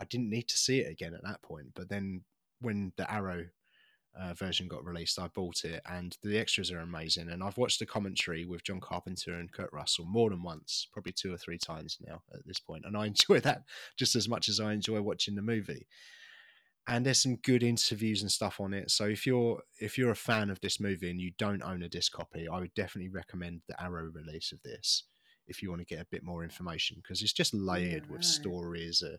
[0.00, 1.68] I didn't need to see it again at that point.
[1.74, 2.22] But then
[2.60, 3.46] when the Arrow
[4.18, 7.30] uh, version got released, I bought it, and the extras are amazing.
[7.30, 11.12] And I've watched the commentary with John Carpenter and Kurt Russell more than once, probably
[11.12, 13.64] two or three times now at this point, and I enjoy that
[13.96, 15.86] just as much as I enjoy watching the movie.
[16.86, 18.90] And there's some good interviews and stuff on it.
[18.90, 21.88] So if you're if you're a fan of this movie and you don't own a
[21.88, 25.04] disc copy, I would definitely recommend the Arrow release of this
[25.46, 28.24] if you want to get a bit more information because it's just layered with right.
[28.24, 29.16] stories, uh,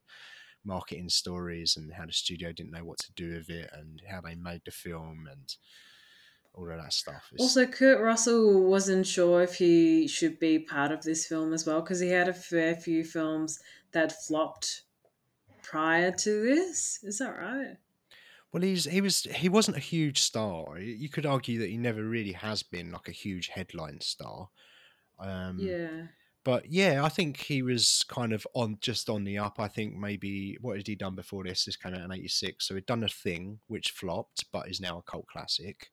[0.65, 4.21] marketing stories, and how the studio didn't know what to do with it, and how
[4.21, 5.55] they made the film, and
[6.53, 7.29] all of that stuff.
[7.33, 11.65] It's- Also, Kurt Russell wasn't sure if he should be part of this film as
[11.65, 13.59] well because he had a fair few films
[13.91, 14.83] that flopped
[15.63, 16.99] prior to this.
[17.03, 17.75] Is that right?
[18.53, 20.79] Well, he's he was he wasn't a huge star.
[20.79, 24.47] You could argue that he never really has been like a huge headline star.
[25.19, 26.07] Um, yeah.
[26.45, 29.59] But yeah, I think he was kind of on just on the up.
[29.59, 31.65] I think maybe what had he done before this?
[31.65, 34.99] This came out in '86, so he'd done a thing which flopped, but is now
[34.99, 35.89] a cult classic.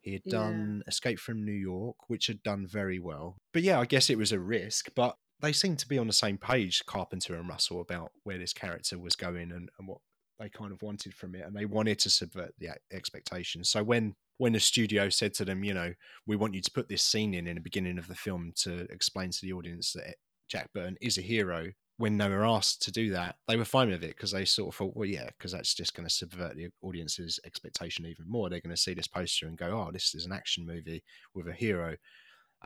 [0.00, 0.38] He had Yeah.
[0.38, 3.36] done Escape from New York, which had done very well.
[3.52, 4.90] But yeah, I guess it was a risk.
[4.94, 8.52] But they seemed to be on the same page, Carpenter and Russell, about where this
[8.52, 9.98] character was going and, and what
[10.38, 13.68] they kind of wanted from it, and they wanted to subvert the expectations.
[13.68, 15.92] So when when the studio said to them, you know,
[16.26, 18.86] we want you to put this scene in in the beginning of the film to
[18.90, 20.14] explain to the audience that
[20.48, 21.66] Jack Burton is a hero.
[21.98, 24.68] When they were asked to do that, they were fine with it because they sort
[24.72, 28.48] of thought, well, yeah, because that's just going to subvert the audience's expectation even more.
[28.48, 31.46] They're going to see this poster and go, oh, this is an action movie with
[31.46, 31.96] a hero.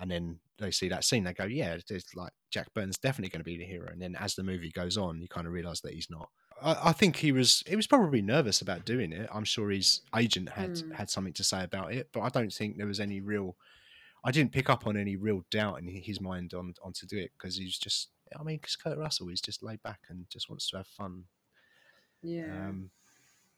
[0.00, 3.40] And then they see that scene, they go, yeah, it's like Jack Burton's definitely going
[3.40, 3.88] to be the hero.
[3.90, 6.28] And then as the movie goes on, you kind of realize that he's not.
[6.62, 9.28] I, I think he was he was probably nervous about doing it.
[9.32, 10.92] I'm sure his agent had Hmm.
[10.92, 13.56] had something to say about it, but I don't think there was any real.
[14.24, 17.18] I didn't pick up on any real doubt in his mind on on to do
[17.18, 18.10] it because he's just.
[18.38, 21.26] I mean, because Kurt Russell, he's just laid back and just wants to have fun.
[22.22, 22.68] Yeah.
[22.68, 22.90] Um,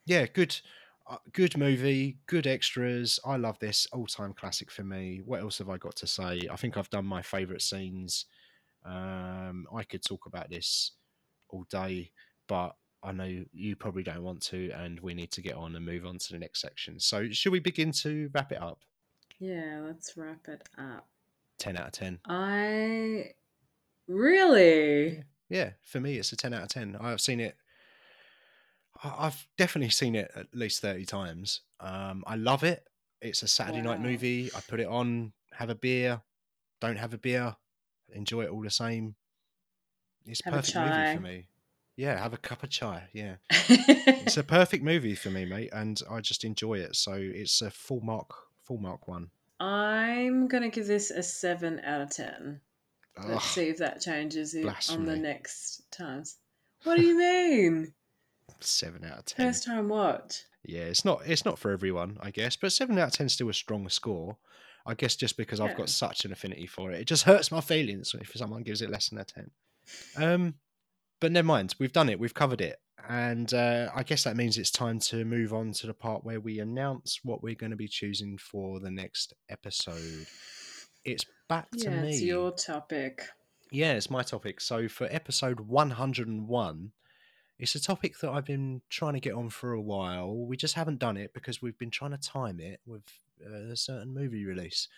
[0.07, 0.61] yeah, good,
[1.09, 3.21] uh, good movie, good extras.
[3.25, 5.23] I love this all time classic for me.
[5.25, 6.49] What else have I got to say?
[6.51, 8.27] I think I've done my favourite scenes.
[8.85, 10.93] Um, I could talk about this
[11.51, 12.13] all day,
[12.49, 12.77] but
[13.07, 16.05] I know you probably don't want to, and we need to get on and move
[16.05, 16.99] on to the next section.
[16.99, 18.81] So, should we begin to wrap it up?
[19.39, 21.07] Yeah, let's wrap it up.
[21.59, 22.19] 10 out of 10.
[22.27, 23.33] I
[24.09, 25.23] really.
[25.49, 26.97] Yeah, for me, it's a 10 out of 10.
[27.01, 27.57] I've seen it.
[29.05, 31.61] I've definitely seen it at least 30 times.
[31.79, 32.85] Um, I love it.
[33.21, 34.51] It's a Saturday night movie.
[34.55, 36.23] I put it on, have a beer,
[36.81, 37.57] don't have a beer,
[38.13, 39.15] enjoy it all the same.
[40.27, 41.47] It's Have a perfect movie for me.
[41.97, 43.09] Yeah, have a cup of chai.
[43.13, 43.37] Yeah.
[43.51, 46.95] it's a perfect movie for me, mate, and I just enjoy it.
[46.95, 48.31] So it's a full mark,
[48.63, 49.31] full mark one.
[49.59, 52.61] I'm gonna give this a seven out of ten.
[53.17, 54.55] Ugh, Let's see if that changes
[54.91, 56.37] on the next times.
[56.85, 57.93] What do you mean?
[58.61, 59.47] seven out of ten.
[59.47, 60.43] First time watch.
[60.65, 63.33] Yeah, it's not it's not for everyone, I guess, but seven out of ten is
[63.33, 64.37] still a strong score.
[64.85, 67.61] I guess just because I've got such an affinity for it, it just hurts my
[67.61, 69.51] feelings if someone gives it less than a ten.
[70.17, 70.55] Um,
[71.21, 74.59] but never mind, we've done it, we've covered it, and uh, I guess that means
[74.59, 77.77] it's time to move on to the part where we announce what we're going to
[77.77, 80.27] be choosing for the next episode.
[81.05, 82.09] It's back to Yeah, me.
[82.11, 83.29] it's your topic.
[83.71, 84.61] Yeah, it's my topic.
[84.61, 86.93] So for episode 101,
[87.59, 90.35] it's a topic that I've been trying to get on for a while.
[90.35, 93.03] We just haven't done it because we've been trying to time it with
[93.45, 94.89] uh, a certain movie release,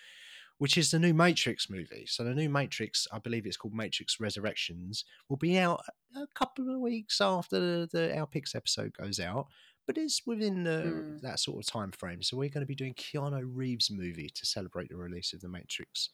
[0.58, 2.04] which is the new Matrix movie.
[2.06, 5.82] So the new Matrix, I believe it's called Matrix Resurrections, will be out
[6.16, 9.46] a couple of weeks after the, the Our Picks episode goes out.
[9.86, 11.20] But it's within the, Mm.
[11.22, 12.22] that sort of time frame.
[12.22, 15.48] So we're going to be doing Keanu Reeves' movie to celebrate the release of the
[15.48, 16.10] Matrix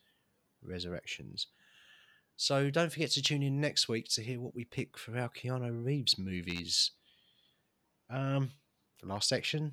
[0.62, 1.48] Resurrections.
[2.36, 5.28] So don't forget to tune in next week to hear what we pick for our
[5.28, 6.92] Keanu Reeves movies.
[8.10, 8.50] Um,
[9.00, 9.72] the last section,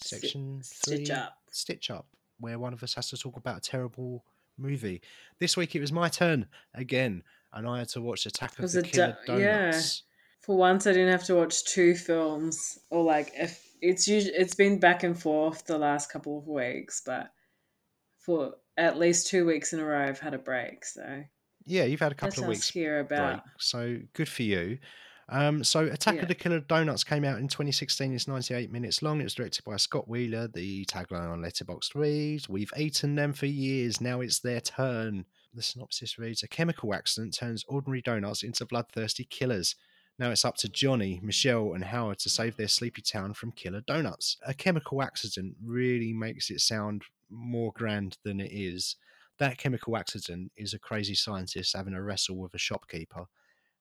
[0.00, 1.38] section Stitch three, up.
[1.50, 2.06] Stitch Up,
[2.40, 4.24] where one of us has to talk about a terrible
[4.56, 5.00] movie.
[5.38, 7.22] This week it was my turn again,
[7.52, 9.70] and I had to watch Attack of the Killer yeah.
[9.70, 10.02] Donuts.
[10.40, 14.54] For once, I didn't have to watch two films, or like if it's usually it's
[14.54, 17.30] been back and forth the last couple of weeks, but
[18.18, 20.84] for at least two weeks in a row, I've had a break.
[20.84, 21.24] So
[21.66, 23.08] Yeah, you've had a couple of weeks about.
[23.08, 24.78] break, so good for you.
[25.30, 26.22] Um, so Attack Yeah.
[26.22, 28.14] of the Killer Donuts came out in 2016.
[28.14, 29.20] It's 98 minutes long.
[29.20, 30.48] It was directed by Scott Wheeler.
[30.48, 34.00] The tagline on Letterboxd reads, "We've eaten them for years.
[34.00, 39.24] Now it's their turn." The synopsis reads, "A chemical accident turns ordinary donuts into bloodthirsty
[39.24, 39.74] killers."
[40.18, 43.82] Now it's up to Johnny, Michelle, and Howard to save their sleepy town from killer
[43.82, 44.36] donuts.
[44.46, 48.96] A chemical accident really makes it sound more grand than it is.
[49.36, 53.26] That chemical accident is a crazy scientist having a wrestle with a shopkeeper,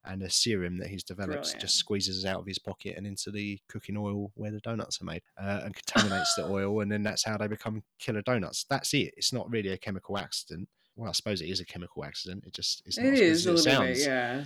[0.07, 1.61] and a serum that he's developed Brilliant.
[1.61, 5.05] just squeezes out of his pocket and into the cooking oil where the donuts are
[5.05, 8.65] made uh, and contaminates the oil, and then that's how they become killer donuts.
[8.69, 9.13] That's it.
[9.17, 10.67] It's not really a chemical accident.
[10.95, 12.43] Well, I suppose it is a chemical accident.
[12.47, 14.05] It just it's not It as is good a it little bit, sounds.
[14.07, 14.43] yeah.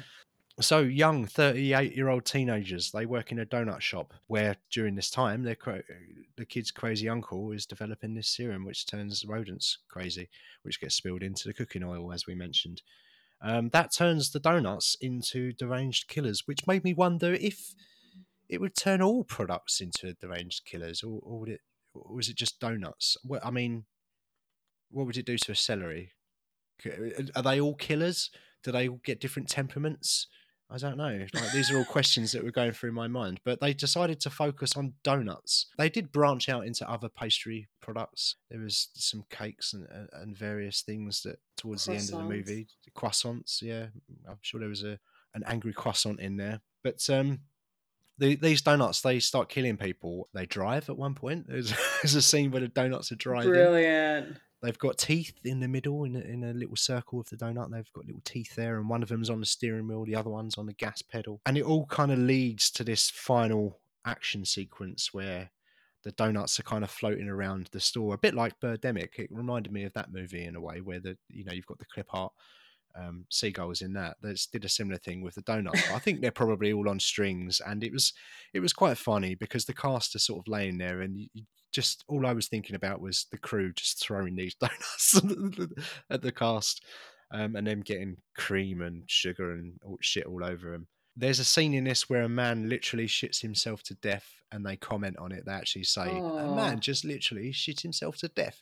[0.60, 2.92] So young, thirty-eight-year-old teenagers.
[2.92, 5.56] They work in a donut shop where, during this time, their
[6.36, 10.30] the kid's crazy uncle is developing this serum which turns rodents crazy,
[10.64, 12.82] which gets spilled into the cooking oil, as we mentioned.
[13.44, 17.74] Um, that turns the donuts into deranged killers, which made me wonder if
[18.48, 21.62] it would turn all products into deranged killers, or, or would it,
[21.94, 23.18] or was it just donuts?
[23.24, 23.86] Well, I mean,
[24.92, 26.12] what would it do to a celery?
[27.36, 28.30] Are they all killers?
[28.64, 30.28] Do they all get different temperaments?
[30.72, 31.26] I don't know.
[31.34, 33.42] Like, these are all questions that were going through my mind.
[33.44, 35.68] But they decided to focus on donuts.
[35.78, 38.36] They did branch out into other pastry products.
[38.50, 42.68] There was some cakes and, and- various things that towards the end of the movie,
[42.96, 43.62] croissants.
[43.62, 43.88] Yeah,
[44.28, 44.98] I'm sure there was a
[45.34, 46.62] an angry croissant in there.
[46.84, 47.40] But um,
[48.18, 50.30] the, these donuts, they start killing people.
[50.34, 51.48] They drive at one point.
[51.48, 53.52] There's, there's a scene where the donuts are driving.
[53.52, 54.38] Brilliant.
[54.62, 57.72] They've got teeth in the middle, in a, in a little circle of the donut.
[57.72, 60.30] They've got little teeth there, and one of them's on the steering wheel, the other
[60.30, 61.42] one's on the gas pedal.
[61.46, 65.52] And it all kind of leads to this final action sequence where
[66.04, 69.18] the donuts are kind of floating around the store, a bit like Birdemic.
[69.18, 71.80] It reminded me of that movie in a way, where the you know you've got
[71.80, 72.34] the clip art
[72.96, 74.18] um, seagulls in that.
[74.22, 75.82] That did a similar thing with the donuts.
[75.88, 78.14] But I think they're probably all on strings, and it was
[78.54, 81.28] it was quite funny because the cast are sort of laying there, and you,
[81.72, 85.22] just all I was thinking about was the crew just throwing these donuts
[86.10, 86.84] at the cast,
[87.32, 90.88] um, and them getting cream and sugar and all, shit all over them.
[91.16, 94.76] There's a scene in this where a man literally shits himself to death, and they
[94.78, 95.46] comment on it.
[95.46, 96.56] They actually say, "A Oh.
[96.56, 98.62] man just literally shit himself to death,"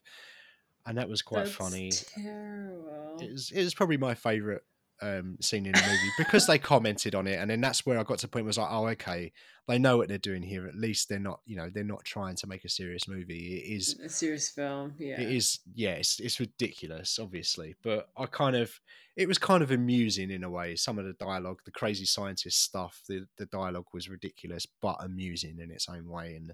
[0.89, 1.91] and that was quite That's funny.
[1.91, 3.17] Terrible.
[3.21, 4.61] It was, it was probably my favourite
[5.03, 8.03] um, scene in the movie because they commented on it, and then that's where I
[8.03, 9.31] got to the point where I was like, oh, okay,
[9.67, 10.67] they know what they're doing here.
[10.67, 13.57] At least they're not, you know, they're not trying to make a serious movie.
[13.57, 14.95] It is a serious film.
[14.97, 15.59] Yeah, it is.
[15.75, 18.79] Yeah, it's, it's ridiculous, obviously, but I kind of,
[19.15, 20.75] it was kind of amusing in a way.
[20.75, 25.59] Some of the dialogue, the crazy scientist stuff, the the dialogue was ridiculous but amusing
[25.59, 26.53] in its own way, and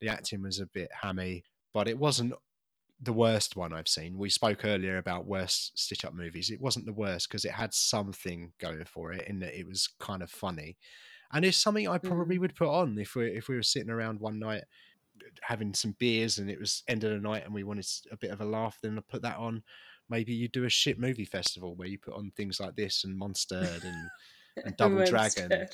[0.00, 2.32] the acting was a bit hammy, but it wasn't
[3.00, 4.16] the worst one I've seen.
[4.18, 6.50] We spoke earlier about worst Stitch Up movies.
[6.50, 9.88] It wasn't the worst because it had something going for it in that it was
[9.98, 10.76] kind of funny,
[11.32, 12.40] and it's something I probably Mm.
[12.40, 14.64] would put on if we if we were sitting around one night
[15.42, 18.30] having some beers and it was end of the night and we wanted a bit
[18.30, 18.78] of a laugh.
[18.82, 19.62] Then I put that on.
[20.10, 23.18] Maybe you do a shit movie festival where you put on things like this and
[23.18, 24.10] Monstered and
[24.64, 25.66] and Double Went Dragon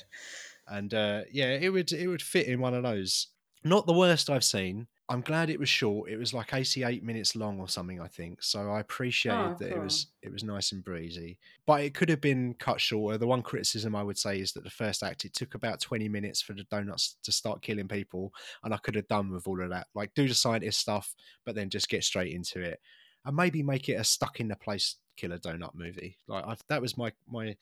[0.67, 3.27] and uh, yeah, it would it would fit in one of those.
[3.63, 4.87] Not the worst I've seen.
[5.11, 6.09] I'm glad it was short.
[6.09, 8.41] It was like 88 minutes long or something, I think.
[8.41, 11.37] So I appreciated Oh, that it was it was nice and breezy.
[11.65, 13.17] But it could have been cut shorter.
[13.17, 16.07] The one criticism I would say is that the first act it took about 20
[16.07, 18.33] minutes for the donuts to start killing people,
[18.63, 19.87] and I could have done with all of that.
[19.93, 21.13] Like do the scientist stuff,
[21.45, 22.79] but then just get straight into it,
[23.25, 26.19] and maybe make it a stuck in the place killer donut movie.
[26.29, 27.57] Like I, that was my my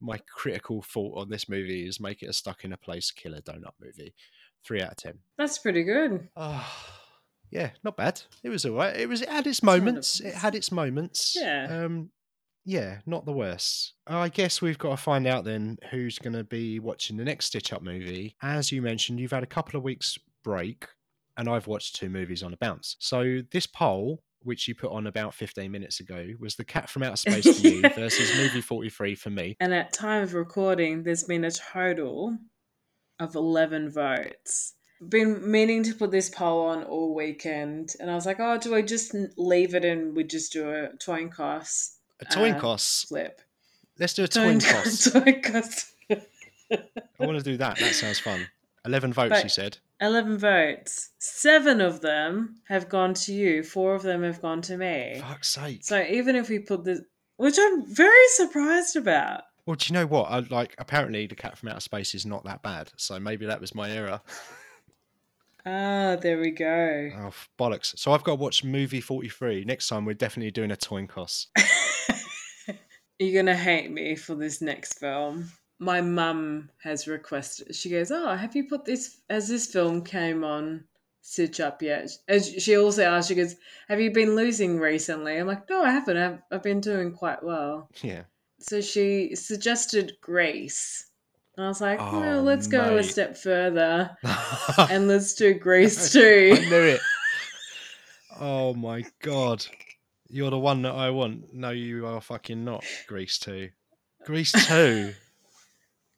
[0.00, 3.40] my critical thought on this movie is make it a stuck in a place killer
[3.40, 4.14] donut movie.
[4.64, 5.18] Three out of ten.
[5.38, 6.28] That's pretty good.
[6.36, 6.66] Oh,
[7.50, 8.22] yeah, not bad.
[8.42, 8.96] It was all right.
[8.96, 9.22] It was.
[9.22, 10.20] It had its moments.
[10.20, 11.36] It had its moments.
[11.38, 11.84] Yeah.
[11.84, 12.10] Um.
[12.64, 13.94] Yeah, not the worst.
[14.06, 17.46] I guess we've got to find out then who's going to be watching the next
[17.46, 18.36] Stitch Up movie.
[18.40, 20.86] As you mentioned, you've had a couple of weeks break,
[21.36, 22.94] and I've watched two movies on a bounce.
[23.00, 27.02] So this poll, which you put on about fifteen minutes ago, was The Cat from
[27.02, 29.56] Outer Space for you versus Movie Forty Three for me.
[29.58, 32.38] And at time of recording, there's been a total
[33.20, 34.74] of 11 votes.
[35.08, 38.74] Been meaning to put this poll on all weekend, and I was like, oh, do
[38.74, 43.08] I just leave it and we just do a coin cost A toin Uh, cost.
[43.08, 43.40] flip?
[43.98, 45.12] Let's do a toin cost.
[45.12, 45.92] Coin cost.
[46.10, 47.78] I want to do that.
[47.78, 48.46] That sounds fun.
[48.84, 49.78] Eleven votes, But- you said.
[50.00, 51.10] 11 votes.
[51.20, 55.18] Seven of them have gone to you, four of them have gone to me.
[55.20, 55.84] Fuck's sake.
[55.84, 57.00] So even if we put this,
[57.36, 59.42] which I'm very surprised about.
[59.66, 60.24] Well, do you know what?
[60.24, 63.60] I like apparently the cat from outer space is not that bad, so maybe that
[63.60, 64.20] was my error.
[65.64, 67.10] Ah, there we go.
[67.16, 67.96] Oh bollocks!
[67.96, 69.64] So I've got to watch movie forty three.
[69.64, 71.50] Next time we're definitely doing a toin cost.
[73.20, 75.52] You're gonna hate me for this next film.
[75.78, 77.76] My mum has requested.
[77.76, 80.82] She goes, "Oh, have you put this as this film came on
[81.20, 83.54] Stitch Up yet?" And she also asked, "She goes,
[83.86, 86.16] have you been losing recently?" I'm like, "No, I haven't.
[86.16, 88.22] I've, I've been doing quite well." Yeah.
[88.62, 91.06] So she suggested Grace,
[91.56, 94.16] and I was like, Oh, "Well, let's go a step further
[94.90, 97.00] and let's do Grace too." knew it.
[98.40, 99.66] Oh my god.
[100.28, 101.52] You're the one that I want.
[101.52, 102.84] No, you are fucking not.
[103.06, 103.68] Grease 2.
[104.24, 105.12] Grease 2.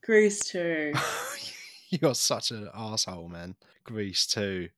[0.04, 0.92] Grease too.
[1.88, 3.56] You're such an asshole, man.
[3.82, 4.68] Grease 2.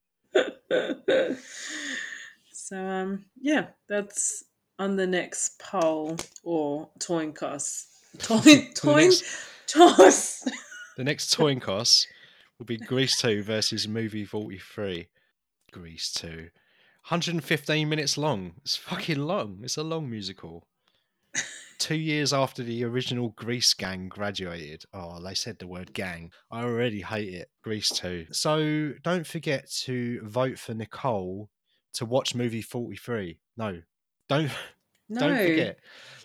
[2.51, 4.43] so um yeah, that's
[4.79, 7.87] on the next poll or toin cost.
[8.19, 9.23] Toin next-
[9.67, 10.43] toss.
[10.95, 12.07] The next toin cost
[12.57, 15.07] will be Grease 2 versus Movie 43.
[15.71, 16.27] Grease 2.
[16.27, 18.53] 115 minutes long.
[18.63, 19.59] It's fucking long.
[19.61, 20.65] It's a long musical.
[21.77, 24.83] Two years after the original Grease gang graduated.
[24.93, 26.31] Oh, they said the word gang.
[26.49, 27.49] I already hate it.
[27.63, 28.27] Grease 2.
[28.31, 31.49] So don't forget to vote for Nicole
[31.93, 33.37] to watch movie 43.
[33.57, 33.81] No.
[34.29, 34.51] Don't
[35.09, 35.19] No.
[35.21, 35.79] don't forget.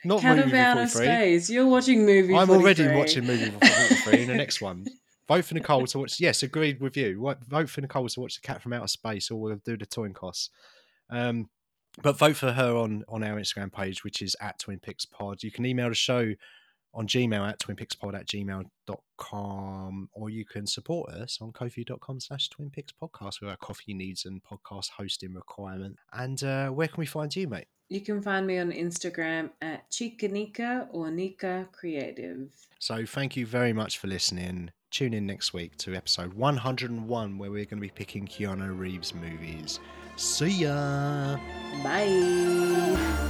[0.04, 1.48] Not Cat movie of Outer Space.
[1.48, 2.34] You're watching movie.
[2.34, 4.84] I'm already watching movie 43 in the next one.
[5.28, 6.18] Vote for Nicole to watch.
[6.18, 7.34] Yes, agreed with you.
[7.48, 10.12] Vote for Nicole to watch The Cat from Outer Space, or we'll do the Toin
[10.12, 10.50] Costs.
[11.10, 11.48] Um,
[12.02, 15.42] but vote for her on on our Instagram page, which is at Twin Pix Pod.
[15.42, 16.32] You can email the show
[16.94, 22.70] on Gmail at twinpixpod at gmail.com, or you can support us on kofi.com slash Twin
[22.70, 25.96] Pix Podcast with our coffee needs and podcast hosting requirement.
[26.12, 27.66] And uh, where can we find you, mate?
[27.92, 32.48] You can find me on Instagram at Chikanika or Nika Creative.
[32.78, 34.70] So thank you very much for listening.
[34.90, 39.12] Tune in next week to episode 101, where we're going to be picking Keanu Reeves
[39.14, 39.78] movies.
[40.16, 41.36] See ya!
[41.84, 43.28] Bye.